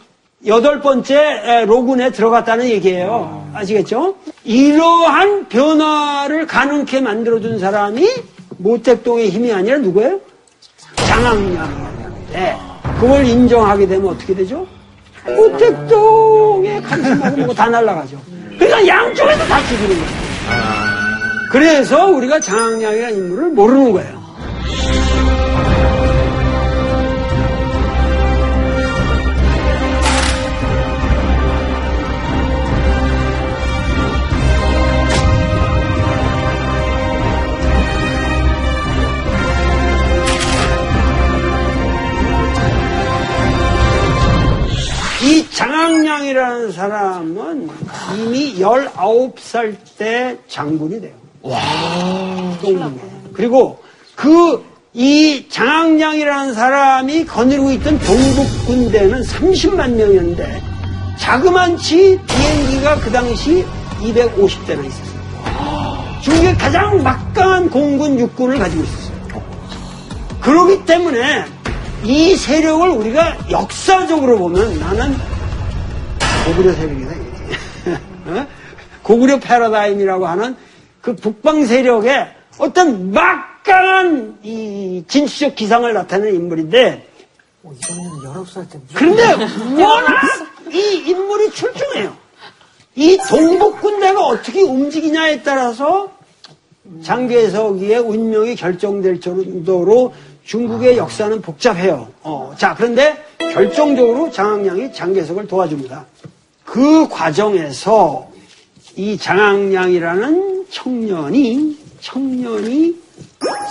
[0.47, 3.42] 여덟 번째 에, 로군에 들어갔다는 얘기예요.
[3.55, 4.17] 아시겠죠?
[4.45, 8.09] 이러한 변화를 가능케 만들어준 사람이
[8.59, 10.21] 모택동의 힘이 아니라 누구예요?
[10.97, 12.57] 장항량이었는데
[13.01, 14.67] 그걸 인정하게 되면 어떻게 되죠?
[15.27, 18.19] 모택동의 카리스마고 뭐고 다 날아가죠.
[18.59, 20.23] 그러니까 양쪽에서 다 죽이는 거예요.
[21.51, 24.23] 그래서 우리가 장항량이라는 인물을 모르는 거예요.
[45.23, 47.69] 이 장항량이라는 사람은
[48.19, 51.13] 이미 19살 때 장군이 돼요.
[51.43, 51.59] 와.
[53.33, 53.81] 그리고
[54.15, 60.63] 그 이 장항량이라는 사람이 거느리고 있던 동북 군대는 30만 명이었는데
[61.17, 63.65] 자그만치 비행기가 그 당시
[64.03, 66.21] 250대나 있었어요.
[66.21, 69.43] 중국의 가장 막강한 공군 육군을 가지고 있었어요.
[70.43, 71.47] 그러기 때문에
[72.05, 75.15] 이 세력을 우리가 역사적으로 보면 나는
[76.47, 77.13] 고구려 세력이다.
[78.27, 78.47] 어?
[79.03, 80.57] 고구려 패러다임이라고 하는
[81.01, 87.09] 그 북방 세력의 어떤 막강한 이 진취적 기상을 나타내는 인물인데
[88.95, 89.23] 그런데
[89.81, 90.23] 워낙
[90.73, 92.17] 이 인물이 출중해요.
[92.97, 96.11] 이 동북 군대가 어떻게 움직이냐에 따라서
[97.03, 100.13] 장개석이의 운명이 결정될 정도로
[100.45, 102.09] 중국의 역사는 복잡해요.
[102.23, 106.05] 어, 자, 그런데 결정적으로 장항량이 장개석을 도와줍니다.
[106.65, 108.29] 그 과정에서
[108.97, 112.95] 이 장항량이라는 청년이 청년이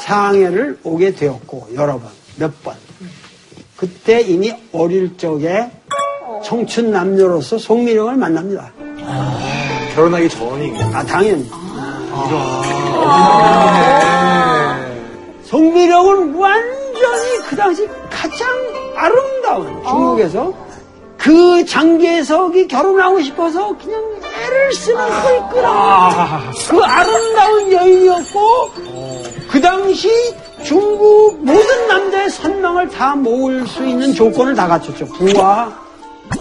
[0.01, 2.75] 상해를 오게 되었고 여러 번, 몇 번.
[3.75, 5.69] 그때 이미 어릴 적에
[6.43, 8.71] 청춘 남녀로서 송미령을 만납니다.
[9.95, 10.77] 결혼하기 전이.
[10.93, 11.49] 아, 당연히.
[15.51, 18.47] 송미령은 완전히 그 당시 가장
[18.95, 20.53] 아름다운 중국에서
[21.17, 24.01] 그 장계석이 결혼하고 싶어서 그냥
[24.45, 28.69] 애를 쓰는 끌끌한 그 아름다운 여인이었고
[29.49, 30.09] 그 당시
[30.63, 35.05] 중국 모든 남자의 선망을 다 모을 수 있는 조건을 다 갖췄죠.
[35.07, 35.77] 부와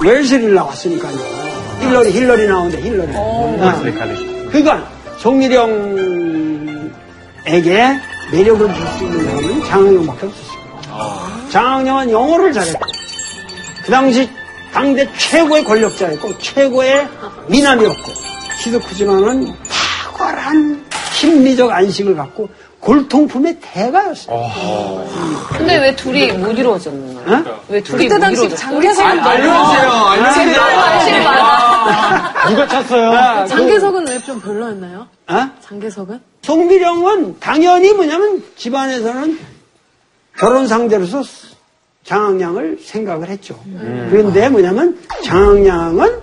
[0.00, 1.16] 웰슬이 나왔으니까요.
[1.80, 3.12] 힐러리 힐러리 나오는데 힐러리.
[3.16, 3.82] 아.
[4.50, 4.84] 그러니까
[5.18, 6.90] 송미령에게
[8.32, 10.60] 매력을 줄 수 있는 사람은 장항영밖에 없었어요.
[11.50, 12.80] 장항영은 영어를 잘했고
[13.84, 14.30] 그 당시
[14.72, 17.08] 당대 최고의 권력자였고 최고의
[17.48, 18.12] 미남이었고
[18.62, 19.52] 키도 크지만은
[20.12, 25.04] 탁월한 심리적 안식을 갖고 골통품의 대가였어요.
[25.50, 26.46] 근데 왜 둘이 못?
[27.26, 27.44] 어?
[27.68, 28.70] 왜 둘이 그때 못 당시 이루어졌어요?
[28.70, 29.90] 장개석은 알려주세요.
[29.90, 30.60] 알려주세요.
[32.48, 33.10] 누가 찼어요?
[33.10, 35.06] 아, 그, 장개석은 왜 좀 별로였나요?
[35.28, 35.48] 어?
[35.68, 36.20] 장개석은?
[36.42, 39.38] 송미령은 당연히 뭐냐면 집안에서는
[40.38, 41.22] 결혼 상대로서
[42.04, 43.58] 장항량을 생각을 했죠.
[44.10, 46.18] 그런데 뭐냐면 장항량은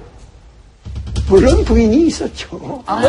[1.30, 2.50] 물론 부인이 있었죠.
[2.58, 3.08] 근데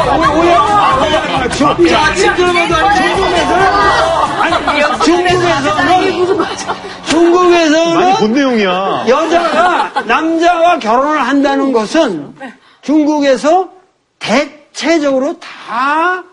[0.00, 3.64] 오- 오해, 오해, 중- 중국에서는
[4.40, 4.54] 아니,
[5.04, 6.26] 중국에서는
[7.06, 9.04] 중국에서는 많이 본 내용이야.
[9.08, 12.34] 여자가 남자와 결혼을 한다는 것은
[12.84, 13.70] 중국에서
[14.18, 16.24] 대체적으로 다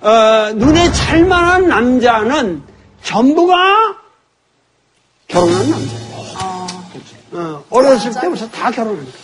[0.00, 2.62] 어, 눈에 찰만한 남자는
[3.02, 3.54] 전부가
[5.28, 6.06] 결혼한 남자예요.
[7.32, 9.18] 어, 어렸을 때부터 다 결혼합니다.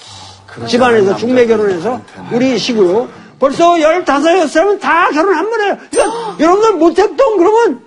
[0.68, 5.78] 집안에서 중매 결혼해서 우리 식으로 벌써 15, 6살이면 다 결혼한 거예요.
[5.90, 7.84] 그러니까 여러분들 모택동 그러면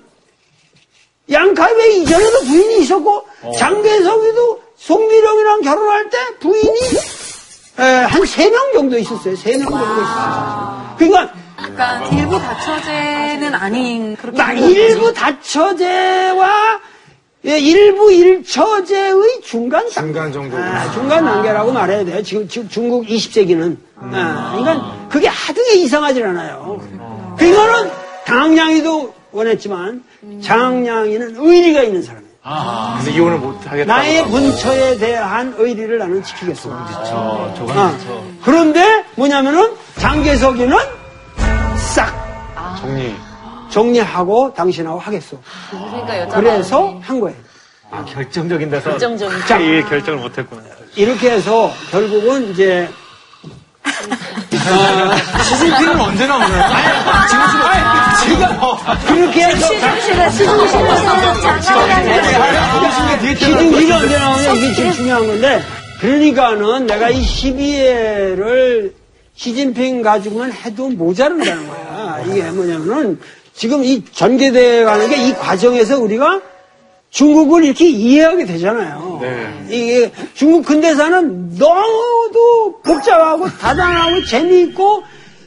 [1.31, 3.25] 양카이베 이전에도 부인이 있었고
[3.57, 6.79] 장계석이도 송미령이랑 결혼할 때 부인이
[7.77, 9.35] 한 세 명 정도 있었어요.
[9.35, 10.95] 세 명 정도 있었어요.
[10.97, 14.53] 그러니까 약간 일부 다처제는 아닌 그렇게 나.
[14.53, 16.79] 일부 다처제와
[17.45, 19.91] 예, 일부 일처제의 중간 단계.
[19.93, 20.57] 중간 정도.
[20.57, 22.23] 아, 중간 단계라고 말해야 돼요.
[22.23, 23.77] 지금, 지금 중국 20세기는.
[23.97, 26.81] 아, 그러니까 그게 하등에 이상하질 않아요.
[27.37, 27.91] 그거는
[28.25, 30.03] 당량이도 원했지만
[30.41, 32.24] 장량이는 의리가 있는 사람이에요.
[32.47, 33.91] 아, 근데 이혼을 못 하겠다.
[33.91, 36.69] 나의 분처에 대한 의리를 나는 지키겠어.
[36.71, 37.97] 어, 조간 아,
[38.43, 40.77] 그런데 뭐냐면은 장계석이는
[41.75, 43.15] 싹 정리.
[43.71, 45.37] 정리하고 당신하고 하겠어.
[45.71, 47.35] 그러니까 여자 그래서 한 거예요.
[47.89, 50.61] 아, 결정적인 데서 결정적인 자, 이 결정을 못 했구나.
[50.95, 52.87] 이렇게 해서 결국은 이제
[55.43, 56.63] 시즌 언제 나 오나요?
[59.07, 60.67] 그렇게 해서 시중실에서
[61.61, 65.61] 장난감이 시중기가 언제 나오냐 이게 제일 중요한 건데
[66.01, 68.91] 그러니까는 내가 이 12회를
[69.35, 72.23] 시진핑 가지고만 해도 모자른다는 거야.
[72.27, 73.19] 이게 뭐냐면은
[73.53, 76.39] 지금 이 전개돼 가는 게 이 과정에서 우리가
[77.15, 79.21] 중국을 이렇게 이해하게 되잖아요.
[79.69, 85.01] 이게 중국 근대사는 너무도 복잡하고 다단하고 재미있고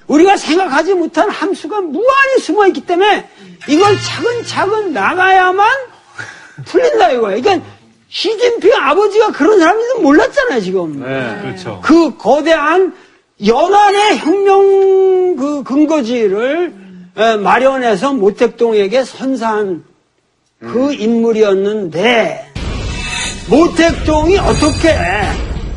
[0.06, 3.28] 우리가 생각하지 못한 함수가 무한히 숨어 있기 때문에
[3.68, 5.68] 이걸 차근차근 나가야만
[6.64, 7.42] 풀린다 이거예요.
[7.42, 7.66] 그러니까
[8.08, 11.00] 시진핑 아버지가 그런 사람인지 몰랐잖아요, 지금.
[11.00, 11.80] 네, 그렇죠.
[11.84, 12.94] 그 거대한
[13.46, 16.72] 연안의 혁명 그 근거지를
[17.18, 19.84] 에, 마련해서 모택동에게 선사한
[20.60, 22.52] 그 인물이었는데
[23.46, 24.96] 모택동이 어떻게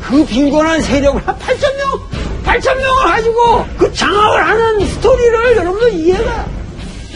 [0.00, 2.00] 그 빈곤한 세력을 8천 명,
[2.44, 6.46] 8천명을 가지고 그 장악을 하는 스토리를 여러분들 이해가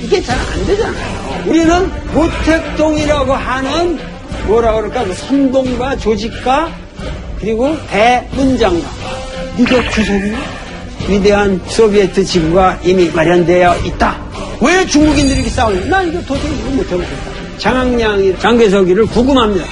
[0.00, 1.42] 이게 잘 안 되잖아요.
[1.46, 3.98] 우리는 모택동이라고 하는
[4.46, 6.70] 뭐라 그럴까 그 선동가 조직가
[7.40, 8.88] 그리고 대문장가
[9.58, 10.32] 이게 주석이
[11.08, 14.16] 위대한 소비에트 지구가 이미 마련되어 있다.
[14.60, 15.86] 왜 중국인들이 이렇게 싸우냐?
[15.86, 17.35] 나 이거 도저히 못해먹겠다.
[17.58, 19.66] 장학량이 장개석이를 구금합니다.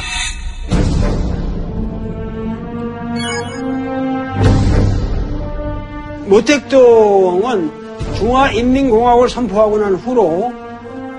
[6.26, 7.70] 모택동은
[8.16, 10.52] 중화인민공화국을 선포하고 난 후로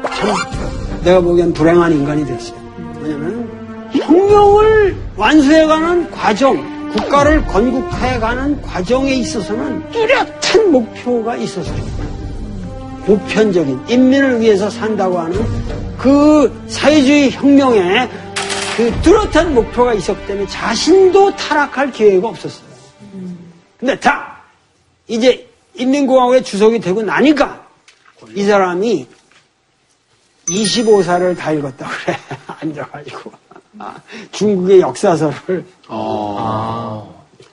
[0.04, 0.36] 참
[1.04, 2.58] 내가 보기엔 불행한 인간이 됐어요.
[3.02, 3.48] 왜냐면
[3.94, 12.06] 혁명을 완수해가는 과정, 국가를 건국해가는 과정에 있어서는 뚜렷한 목표가 있었어요.
[13.06, 15.40] 보편적인 인민을 위해서 산다고 하는
[15.98, 18.10] 그 사회주의 혁명에
[18.78, 22.68] 그 뚜렷한 목표가 있었기 때문에 자신도 타락할 기회가 없었어요.
[23.80, 24.42] 근데 자,
[25.08, 27.66] 이제 인민공화국의 주석이 되고 나니까
[28.34, 29.08] 이 사람이
[30.48, 32.18] 25사를 다 읽었다 그래.
[32.62, 33.32] 앉아가지고.
[33.80, 33.96] 아,
[34.32, 35.66] 중국의 역사서를.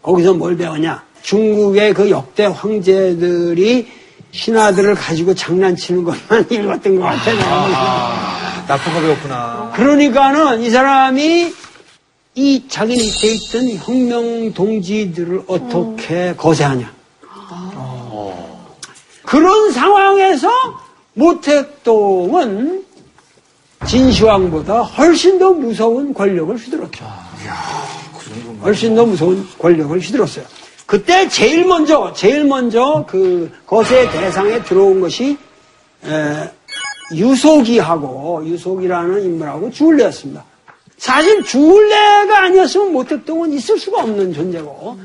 [0.03, 1.05] 거기서 뭘 배웠냐?
[1.23, 4.02] 중국의 그 역대 황제들이
[4.33, 7.33] 신하들을 가지고 장난치는 것만 읽었던 것 같아.
[7.33, 7.37] 요
[8.67, 9.73] 나쁜 거 배웠구나.
[9.75, 11.55] 그러니까는 이 사람이
[12.35, 16.93] 이 자기 밑에 있던 혁명 동지들을 어떻게 거세하냐.
[19.25, 20.49] 그런 상황에서
[21.15, 22.85] 모택동은
[23.87, 27.05] 진시황보다 훨씬 더 무서운 권력을 휘둘렀죠.
[28.63, 30.45] 훨씬 더 무서운 권력을 휘둘렀어요.
[30.93, 35.39] 그때 제일 먼저, 제일 먼저 그 거세 대상에 들어온 것이
[36.05, 36.51] 에,
[37.17, 40.45] 유속이하고 유속이라는 인물하고 주울레였습니다.
[40.99, 44.99] 사실 주울레가 아니었으면 모택동은 있을 수가 없는 존재고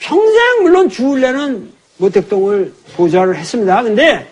[0.00, 3.80] 평생 물론 주울레는 모택동을 보좌를 했습니다.
[3.84, 4.28] 근데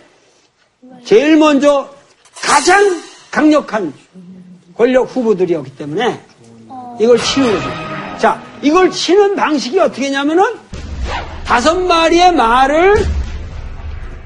[1.05, 1.89] 제일 먼저
[2.33, 2.83] 가장
[3.31, 3.93] 강력한
[4.75, 6.19] 권력 후보들이었기 때문에
[6.99, 7.69] 이걸 치는 거죠.
[8.19, 10.66] 자, 이걸 치는 방식이 어떻게 했냐면은
[11.47, 13.05] 다섯 마리의 말을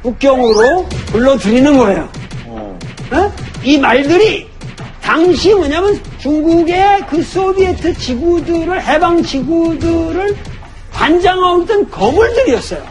[0.02, 2.10] 북경으로 불러들이는 거예요.
[3.12, 3.32] 어?
[3.64, 4.50] 이 말들이
[5.04, 10.36] 당시 뭐냐면 중국의 그 소비에트 지구들을 해방 지구들을
[10.94, 12.84] 관장하고 있던 거물들이었어요.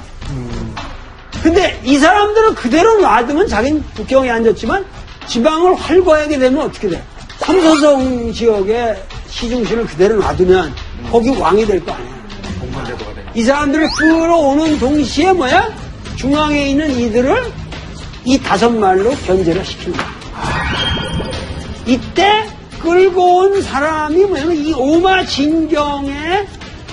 [1.43, 4.85] 근데 이 사람들은 그대로 놔두면 자기는 북경에 앉았지만
[5.26, 7.03] 지방을 활보하게 되면 어떻게 돼?
[7.39, 10.72] 삼서성 지역의 시중신을 그대로 놔두면
[11.11, 12.20] 거기 왕이 될 거 아니야.
[13.35, 15.68] 이 사람들을 끌어오는 동시에 뭐야?
[16.16, 17.53] 중앙에 있는 이들을
[18.24, 20.05] 이 다섯 말로 견제를 시킵니다.
[21.87, 22.47] 이때
[22.81, 26.47] 끌고 온 사람이 뭐냐면 이 오마 진경의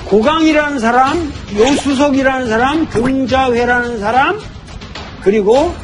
[0.05, 4.39] 고강이라는 사람, 요수석이라는 사람, 등자회라는 사람,
[5.21, 5.75] 그리고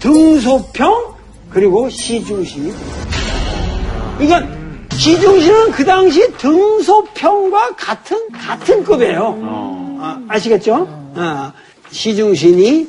[0.00, 1.14] 등소평,
[1.48, 2.74] 그리고 시중신이.
[4.20, 9.69] 이건 시중신은 그 당시 등소평과 같은 같은 급이에요.
[10.30, 10.86] 아, 아시겠죠?
[11.16, 11.52] 아,
[11.90, 12.88] 시중신이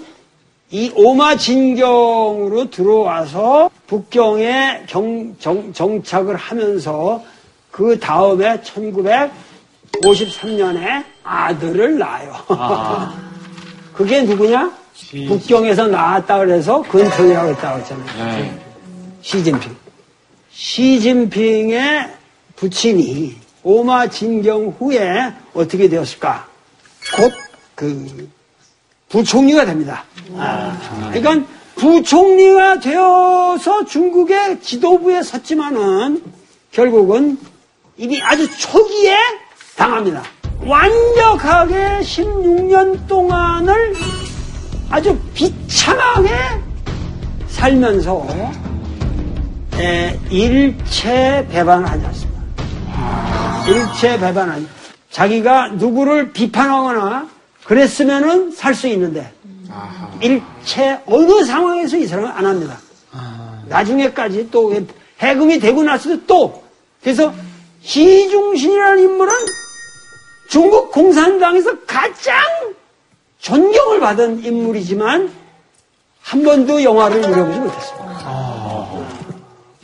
[0.70, 7.24] 이 오마 진경으로 들어와서 북경에 경, 정, 정착을 하면서
[7.72, 12.36] 그 다음에 1953년에 아들을 낳아요.
[13.94, 14.72] 그게 누구냐?
[15.28, 18.60] 북경에서 나왔다 그래서 근청이라고 했다고 했잖아요.
[19.22, 19.76] 시진핑.
[20.52, 22.08] 시진핑의
[22.56, 26.51] 부친이 오마 진경 후에 어떻게 되었을까?
[27.16, 27.34] 곧
[27.76, 28.30] 그
[29.10, 30.04] 부총리가 됩니다.
[31.12, 31.46] 그러니까
[31.76, 36.24] 부총리가 되어서 중국의 지도부에 섰지만은
[36.72, 37.40] 결국은
[37.98, 39.18] 이미 아주 초기에
[39.76, 40.22] 당합니다.
[40.64, 43.96] 완벽하게 16년 동안을
[44.92, 46.30] 아주 비참하게
[47.48, 48.28] 살면서
[49.80, 52.42] 에, 일체 배반을 하지 않습니다.
[53.68, 54.68] 일체 배반을
[55.12, 57.28] 자기가 누구를 비판하거나
[57.66, 59.32] 그랬으면은 살 수 있는데
[60.22, 62.78] 일체 어느 상황에서 이 사람은 안 합니다.
[63.68, 64.74] 나중에까지 또
[65.20, 66.64] 해금이 되고 나서도 또
[67.04, 67.34] 그래서
[67.82, 69.34] 시중신이라는 인물은
[70.50, 72.36] 중국 공산당에서 가장
[73.40, 75.32] 존경을 받은 인물이지만
[76.22, 78.88] 한 번도 영화를 누려보지 못했습니다.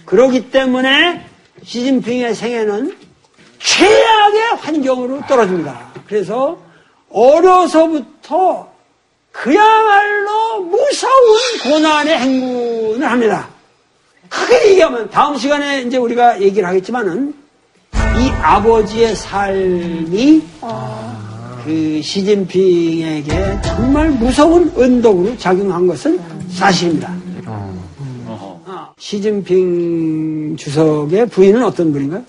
[0.05, 1.25] 그러기 때문에
[1.63, 2.97] 시진핑의 생애는
[3.59, 5.91] 최악의 환경으로 떨어집니다.
[6.07, 6.57] 그래서
[7.09, 8.67] 어려서부터
[9.31, 13.47] 그야말로 무서운 고난의 행군을 합니다.
[14.29, 17.33] 크게 얘기하면 다음 시간에 이제 우리가 얘기를 하겠지만은
[18.19, 20.41] 이 아버지의 삶이
[21.63, 27.13] 그그 시진핑에게 정말 무서운 은덕으로 작용한 것은 사실입니다.
[27.45, 32.23] 어, 시진핑 주석의 부인은 어떤 분인가요?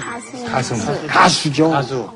[0.00, 1.06] 가슴.
[1.06, 1.70] 가수죠.
[1.70, 2.08] 가수.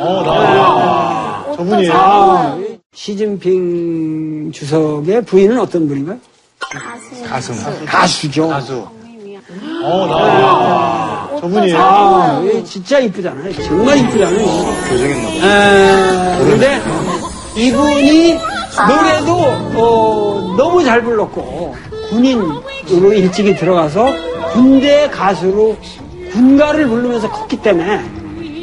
[0.00, 1.56] 어, 나.
[1.56, 1.92] 저분이에요.
[1.94, 2.58] 아,
[2.94, 6.18] 시진핑 주석의 부인은 어떤 분인가요?
[7.28, 7.54] 가슴.
[7.86, 8.48] 가수죠.
[8.48, 8.86] 가수.
[9.82, 11.40] 어, 나.
[11.40, 11.78] 저분이에요.
[11.78, 13.52] 아, 예, 진짜 이쁘잖아요.
[13.64, 14.46] 정말 이쁘잖아요.
[14.88, 15.46] 교정했나 봐.
[15.46, 16.80] 에, 근데
[17.56, 18.34] 이분이
[18.88, 19.36] 노래도
[19.76, 21.76] 어, 너무 잘 불렀고
[22.10, 24.06] 군인으로 일찍이 들어가서
[24.52, 25.76] 군대 가수로
[26.32, 28.02] 군가를 부르면서 컸기 때문에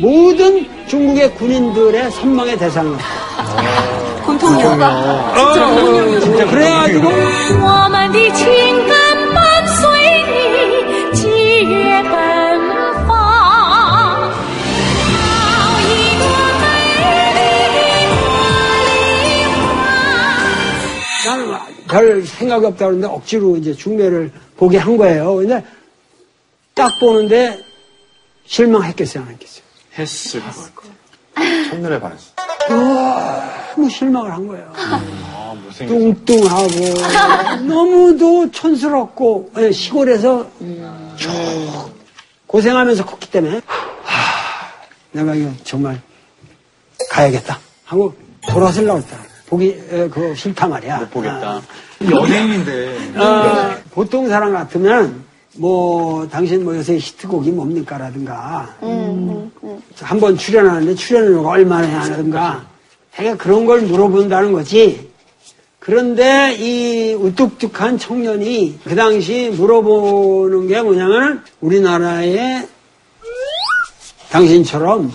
[0.01, 2.97] 모든 중국의 군인들의 선망의 대상은
[4.25, 7.09] 군통령가 아, 어, 진짜 어, 군통령 진짜 그래가지고
[21.25, 21.55] 나는
[21.87, 25.35] 별 생각이 없다 그러는데 억지로 이제 중매를 보게 한 거예요.
[25.35, 25.63] 근데
[26.75, 27.59] 딱 보는데
[28.45, 29.63] 실망했겠어요, 안 했겠어요?
[29.97, 30.83] 했을 것
[31.35, 31.69] 같아.
[31.69, 32.25] 첫눈에 반했어.
[32.67, 34.71] 너무 실망을 한 거예요.
[34.75, 35.99] 아, 못생겼어.
[35.99, 40.49] 뚱뚱하고 너무도 촌스럽고 예, 시골에서
[41.15, 41.29] 쭉
[42.47, 43.61] 고생하면서 컸기 때문에
[44.03, 44.71] 하,
[45.11, 46.01] 내가 이거 정말
[47.09, 48.13] 가야겠다 하고
[48.49, 49.17] 돌아서려고 했다.
[49.47, 50.97] 보기 에, 그거 싫다 말이야.
[50.97, 51.61] 못 보겠다.
[52.09, 53.13] 연예인인데.
[53.17, 55.23] 아, 보통 사람 같으면
[55.57, 58.75] 뭐 당신 뭐 요새 히트곡이 뭡니까라든가.
[60.01, 62.65] 한번 출연하는데 출연료가 뭐 얼마나 하는가.
[63.11, 65.09] 되게 그런 걸 물어본다는 거지.
[65.79, 72.67] 그런데 이 우뚝뚝한 청년이 그 당시 물어보는 게 뭐냐면 우리나라에
[74.31, 75.13] 당신처럼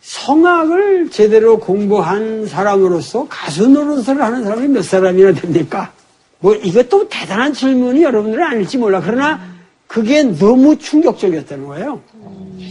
[0.00, 5.92] 성악을 제대로 공부한 사람으로서 가수 노릇을 하는 사람이 몇 사람이나 됩니까?
[6.40, 9.00] 뭐 이것도 대단한 질문이 여러분들은 아닐지 몰라.
[9.04, 9.40] 그러나
[9.86, 12.00] 그게 너무 충격적이었다는 거예요.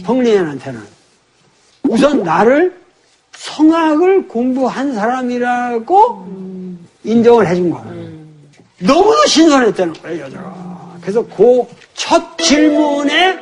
[0.04, 0.80] 펑리엔한테는.
[1.84, 2.76] 우선 나를
[3.34, 6.26] 성악을 공부한 사람이라고
[7.04, 8.06] 인정을 해준 거예요.
[8.80, 10.96] 너무도 신선했다는 거예요, 여자가.
[11.00, 11.64] 그래서 그
[11.96, 13.38] 첫 질문에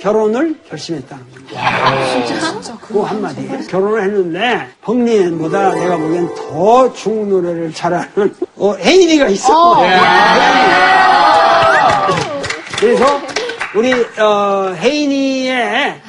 [0.00, 1.35] 결혼을 결심했다는 거예요.
[1.48, 2.76] 진짜?
[2.80, 9.84] 그 한마디에 결혼을 했는데 펑리엔보다 내가 보기엔 더 중국 노래를 잘하는 어, 혜인이가 있어.
[9.84, 9.90] 예.
[12.78, 13.20] 그래서
[13.74, 16.00] 우리 어, 혜인이의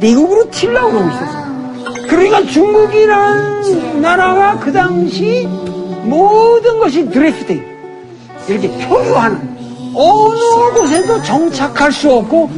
[0.00, 1.50] 미국으로 튀려고 그러고 있었어요.
[2.08, 5.46] 그러니까 중국이라는 나라가 그 당시
[6.04, 7.62] 모든 것이 드래프팅
[8.48, 9.38] 이렇게 표류하는
[9.94, 12.50] 어느 곳에도 정착할 수 없고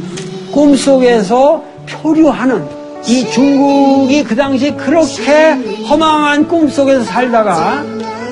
[0.51, 2.65] 꿈속에서 표류하는
[3.05, 5.51] 이 중국이 그 당시 그렇게
[5.89, 7.83] 허망한 꿈속에서 살다가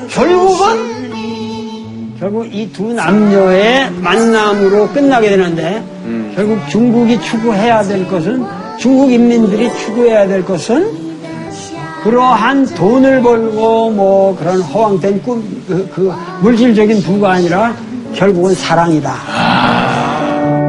[0.08, 0.92] 결국은
[2.18, 5.82] 결국 이 두 남녀의 만남으로 끝나게 되는데
[6.34, 8.44] 결국 중국이 추구해야 될 것은
[8.82, 10.90] 중국 인민들이 추구해야 될 것은
[12.02, 17.76] 그러한 돈을 벌고 뭐 그런 허황된 꿈, 그, 그 물질적인 부가 아니라
[18.12, 19.14] 결국은 사랑이다.
[19.24, 20.64] 아,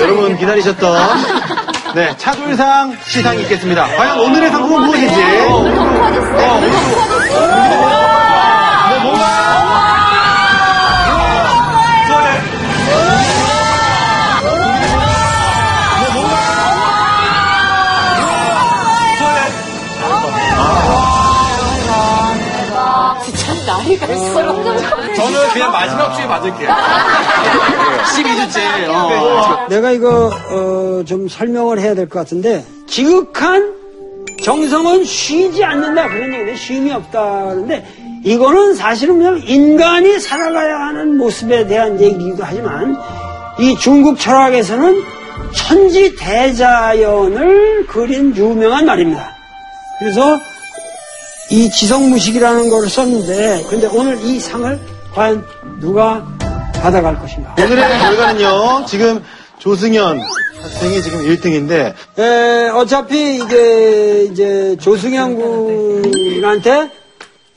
[0.00, 3.86] 여러분 기다리셨던 네, 차돌상 시상이 있겠습니다.
[3.96, 5.14] 과연 오늘의 상품은 무엇인지.
[5.14, 5.36] 진짜
[25.52, 26.68] 그냥 마지막 주에 맞을게요.
[28.14, 28.88] 12주째.
[28.88, 29.66] 어.
[29.68, 33.74] 내가 이거 어, 좀 설명을 해야 될 것 같은데 지극한
[34.42, 37.84] 정성은 쉬지 않는다 그런 얘기인데 쉼이 없다는데
[38.24, 42.96] 이거는 사실은 그냥 인간이 살아가야 하는 모습에 대한 얘기이기도 하지만
[43.58, 45.02] 이 중국 철학에서는
[45.52, 49.34] 천지 대자연을 그린 유명한 말입니다.
[49.98, 50.36] 그래서
[51.50, 54.78] 이 지성무식이라는 걸 썼는데 근데 오늘 이 상을
[55.16, 55.42] 과연
[55.80, 56.22] 누가
[56.74, 57.54] 받아갈 것인가?
[57.58, 59.24] 오늘의 결과는요, 지금
[59.58, 60.20] 조승현
[60.62, 66.90] 학생이 지금 1등인데, 에, 어차피 이게 이제 조승현 군한테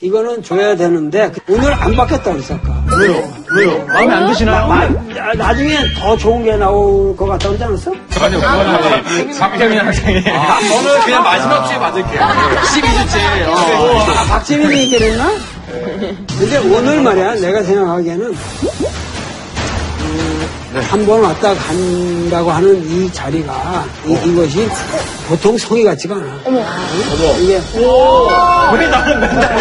[0.01, 2.81] 이거는 줘야 되는데 오늘 안 받겠다고 그랬어 아까.
[2.97, 3.21] 왜요?
[3.57, 3.85] 왜요?
[3.87, 4.65] 마음에 안 드시나요?
[4.67, 7.91] 마- 나- 나중에 더 좋은 게 나올 것 같다고 그러지 않았어?
[8.25, 10.23] 아니요, 그거는 박재민 학생이.
[10.23, 12.21] 저는 그냥 마지막 주에 맞을게요.
[12.21, 13.47] 12주째.
[13.49, 14.05] 어.
[14.15, 15.29] 아, 박재민이 얘기했나?
[16.39, 18.35] 근데 오늘 말이야 내가 생각하기에는
[20.89, 24.69] 한번 왔다 간다고 하는 이 자리가 이, 이것이
[25.27, 26.25] 보통 성의 같지가 않아.
[26.45, 26.59] 어머,
[27.39, 27.59] 이게
[28.73, 29.53] 왜 나는 맨날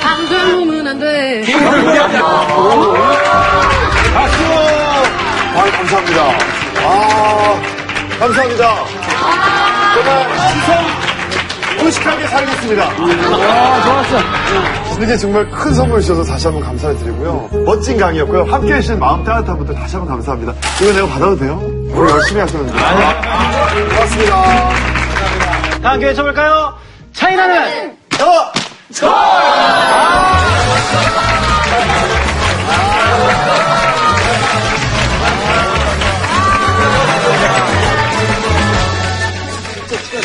[0.00, 1.44] 안 젊으면 안 돼.
[4.14, 4.42] 박수!
[5.54, 6.22] 아, 감사합니다.
[6.84, 7.60] 아,
[8.18, 8.74] 감사합니다.
[9.94, 12.84] 정말 시성 의식하게 살겠습니다.
[12.84, 14.81] 아, 좋았어.
[15.00, 17.48] 이게 정말 큰 선물 주셔서 다시 한번 감사를 드리고요.
[17.64, 18.44] 멋진 강의였고요.
[18.44, 20.54] 함께 해주신 마음 따뜻한 분들 다시 한번 감사합니다.
[20.80, 21.60] 이거 내가 받아도 돼요?
[21.62, 22.72] 오늘 열심히 할 건데.
[23.90, 24.70] 고맙습니다.
[25.82, 26.74] 다음 기회 쳐볼까요?
[27.12, 27.96] 차이나는!
[28.92, 29.08] 저!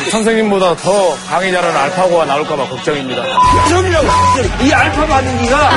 [0.10, 3.24] 선생님보다 더 강의 잘하는 알파고가 나올까봐 걱정입니다.
[3.68, 4.08] 그럼요.
[4.62, 5.72] 이 알파 바둑이가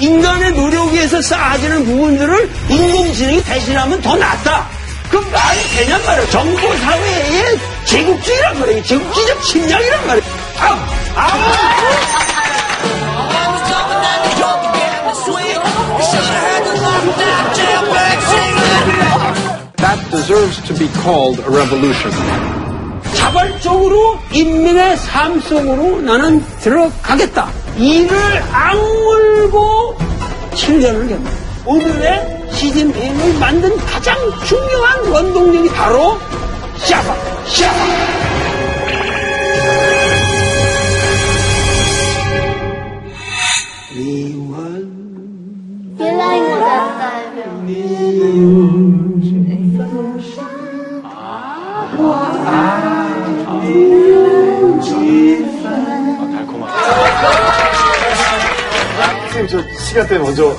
[0.00, 4.66] 인간의 노력 위해서 쌓아지는 부분들을 인공지능이 대신하면 더 낫다.
[5.10, 6.28] 그 말이 되냔 말이야.
[6.28, 8.82] 정보 사회의 제국주의란 말이에요.
[8.82, 10.26] 제국주의적 침략이란 말이에요.
[10.60, 12.38] 아, 아.
[19.78, 22.12] That deserves to be called a revolution.
[23.14, 27.48] 자발적으로 인민의 삶 속으로 나는 들어가겠다.
[27.76, 29.96] 이를 악물고
[30.50, 31.30] 7년을 겪는
[31.64, 36.18] 오늘의 시진핑을 만든 가장 중요한 원동력이 바로
[36.78, 37.14] 샤바,
[37.46, 38.08] 샤바.
[43.94, 44.98] 미원
[47.68, 49.07] 原
[52.00, 53.04] 아,
[56.32, 56.72] 달콤하다.
[59.00, 60.56] 아, 네, 선생님, 저 시간 때 먼저.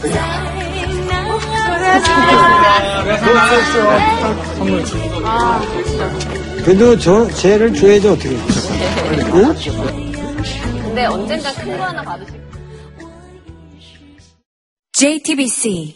[6.63, 8.29] 그래도 아, 저, 쟤를 줘야지 어떻게.
[8.29, 9.55] 응?
[10.83, 12.39] 근데 언젠가 큰 거 하나 받으실
[14.93, 15.95] JTBC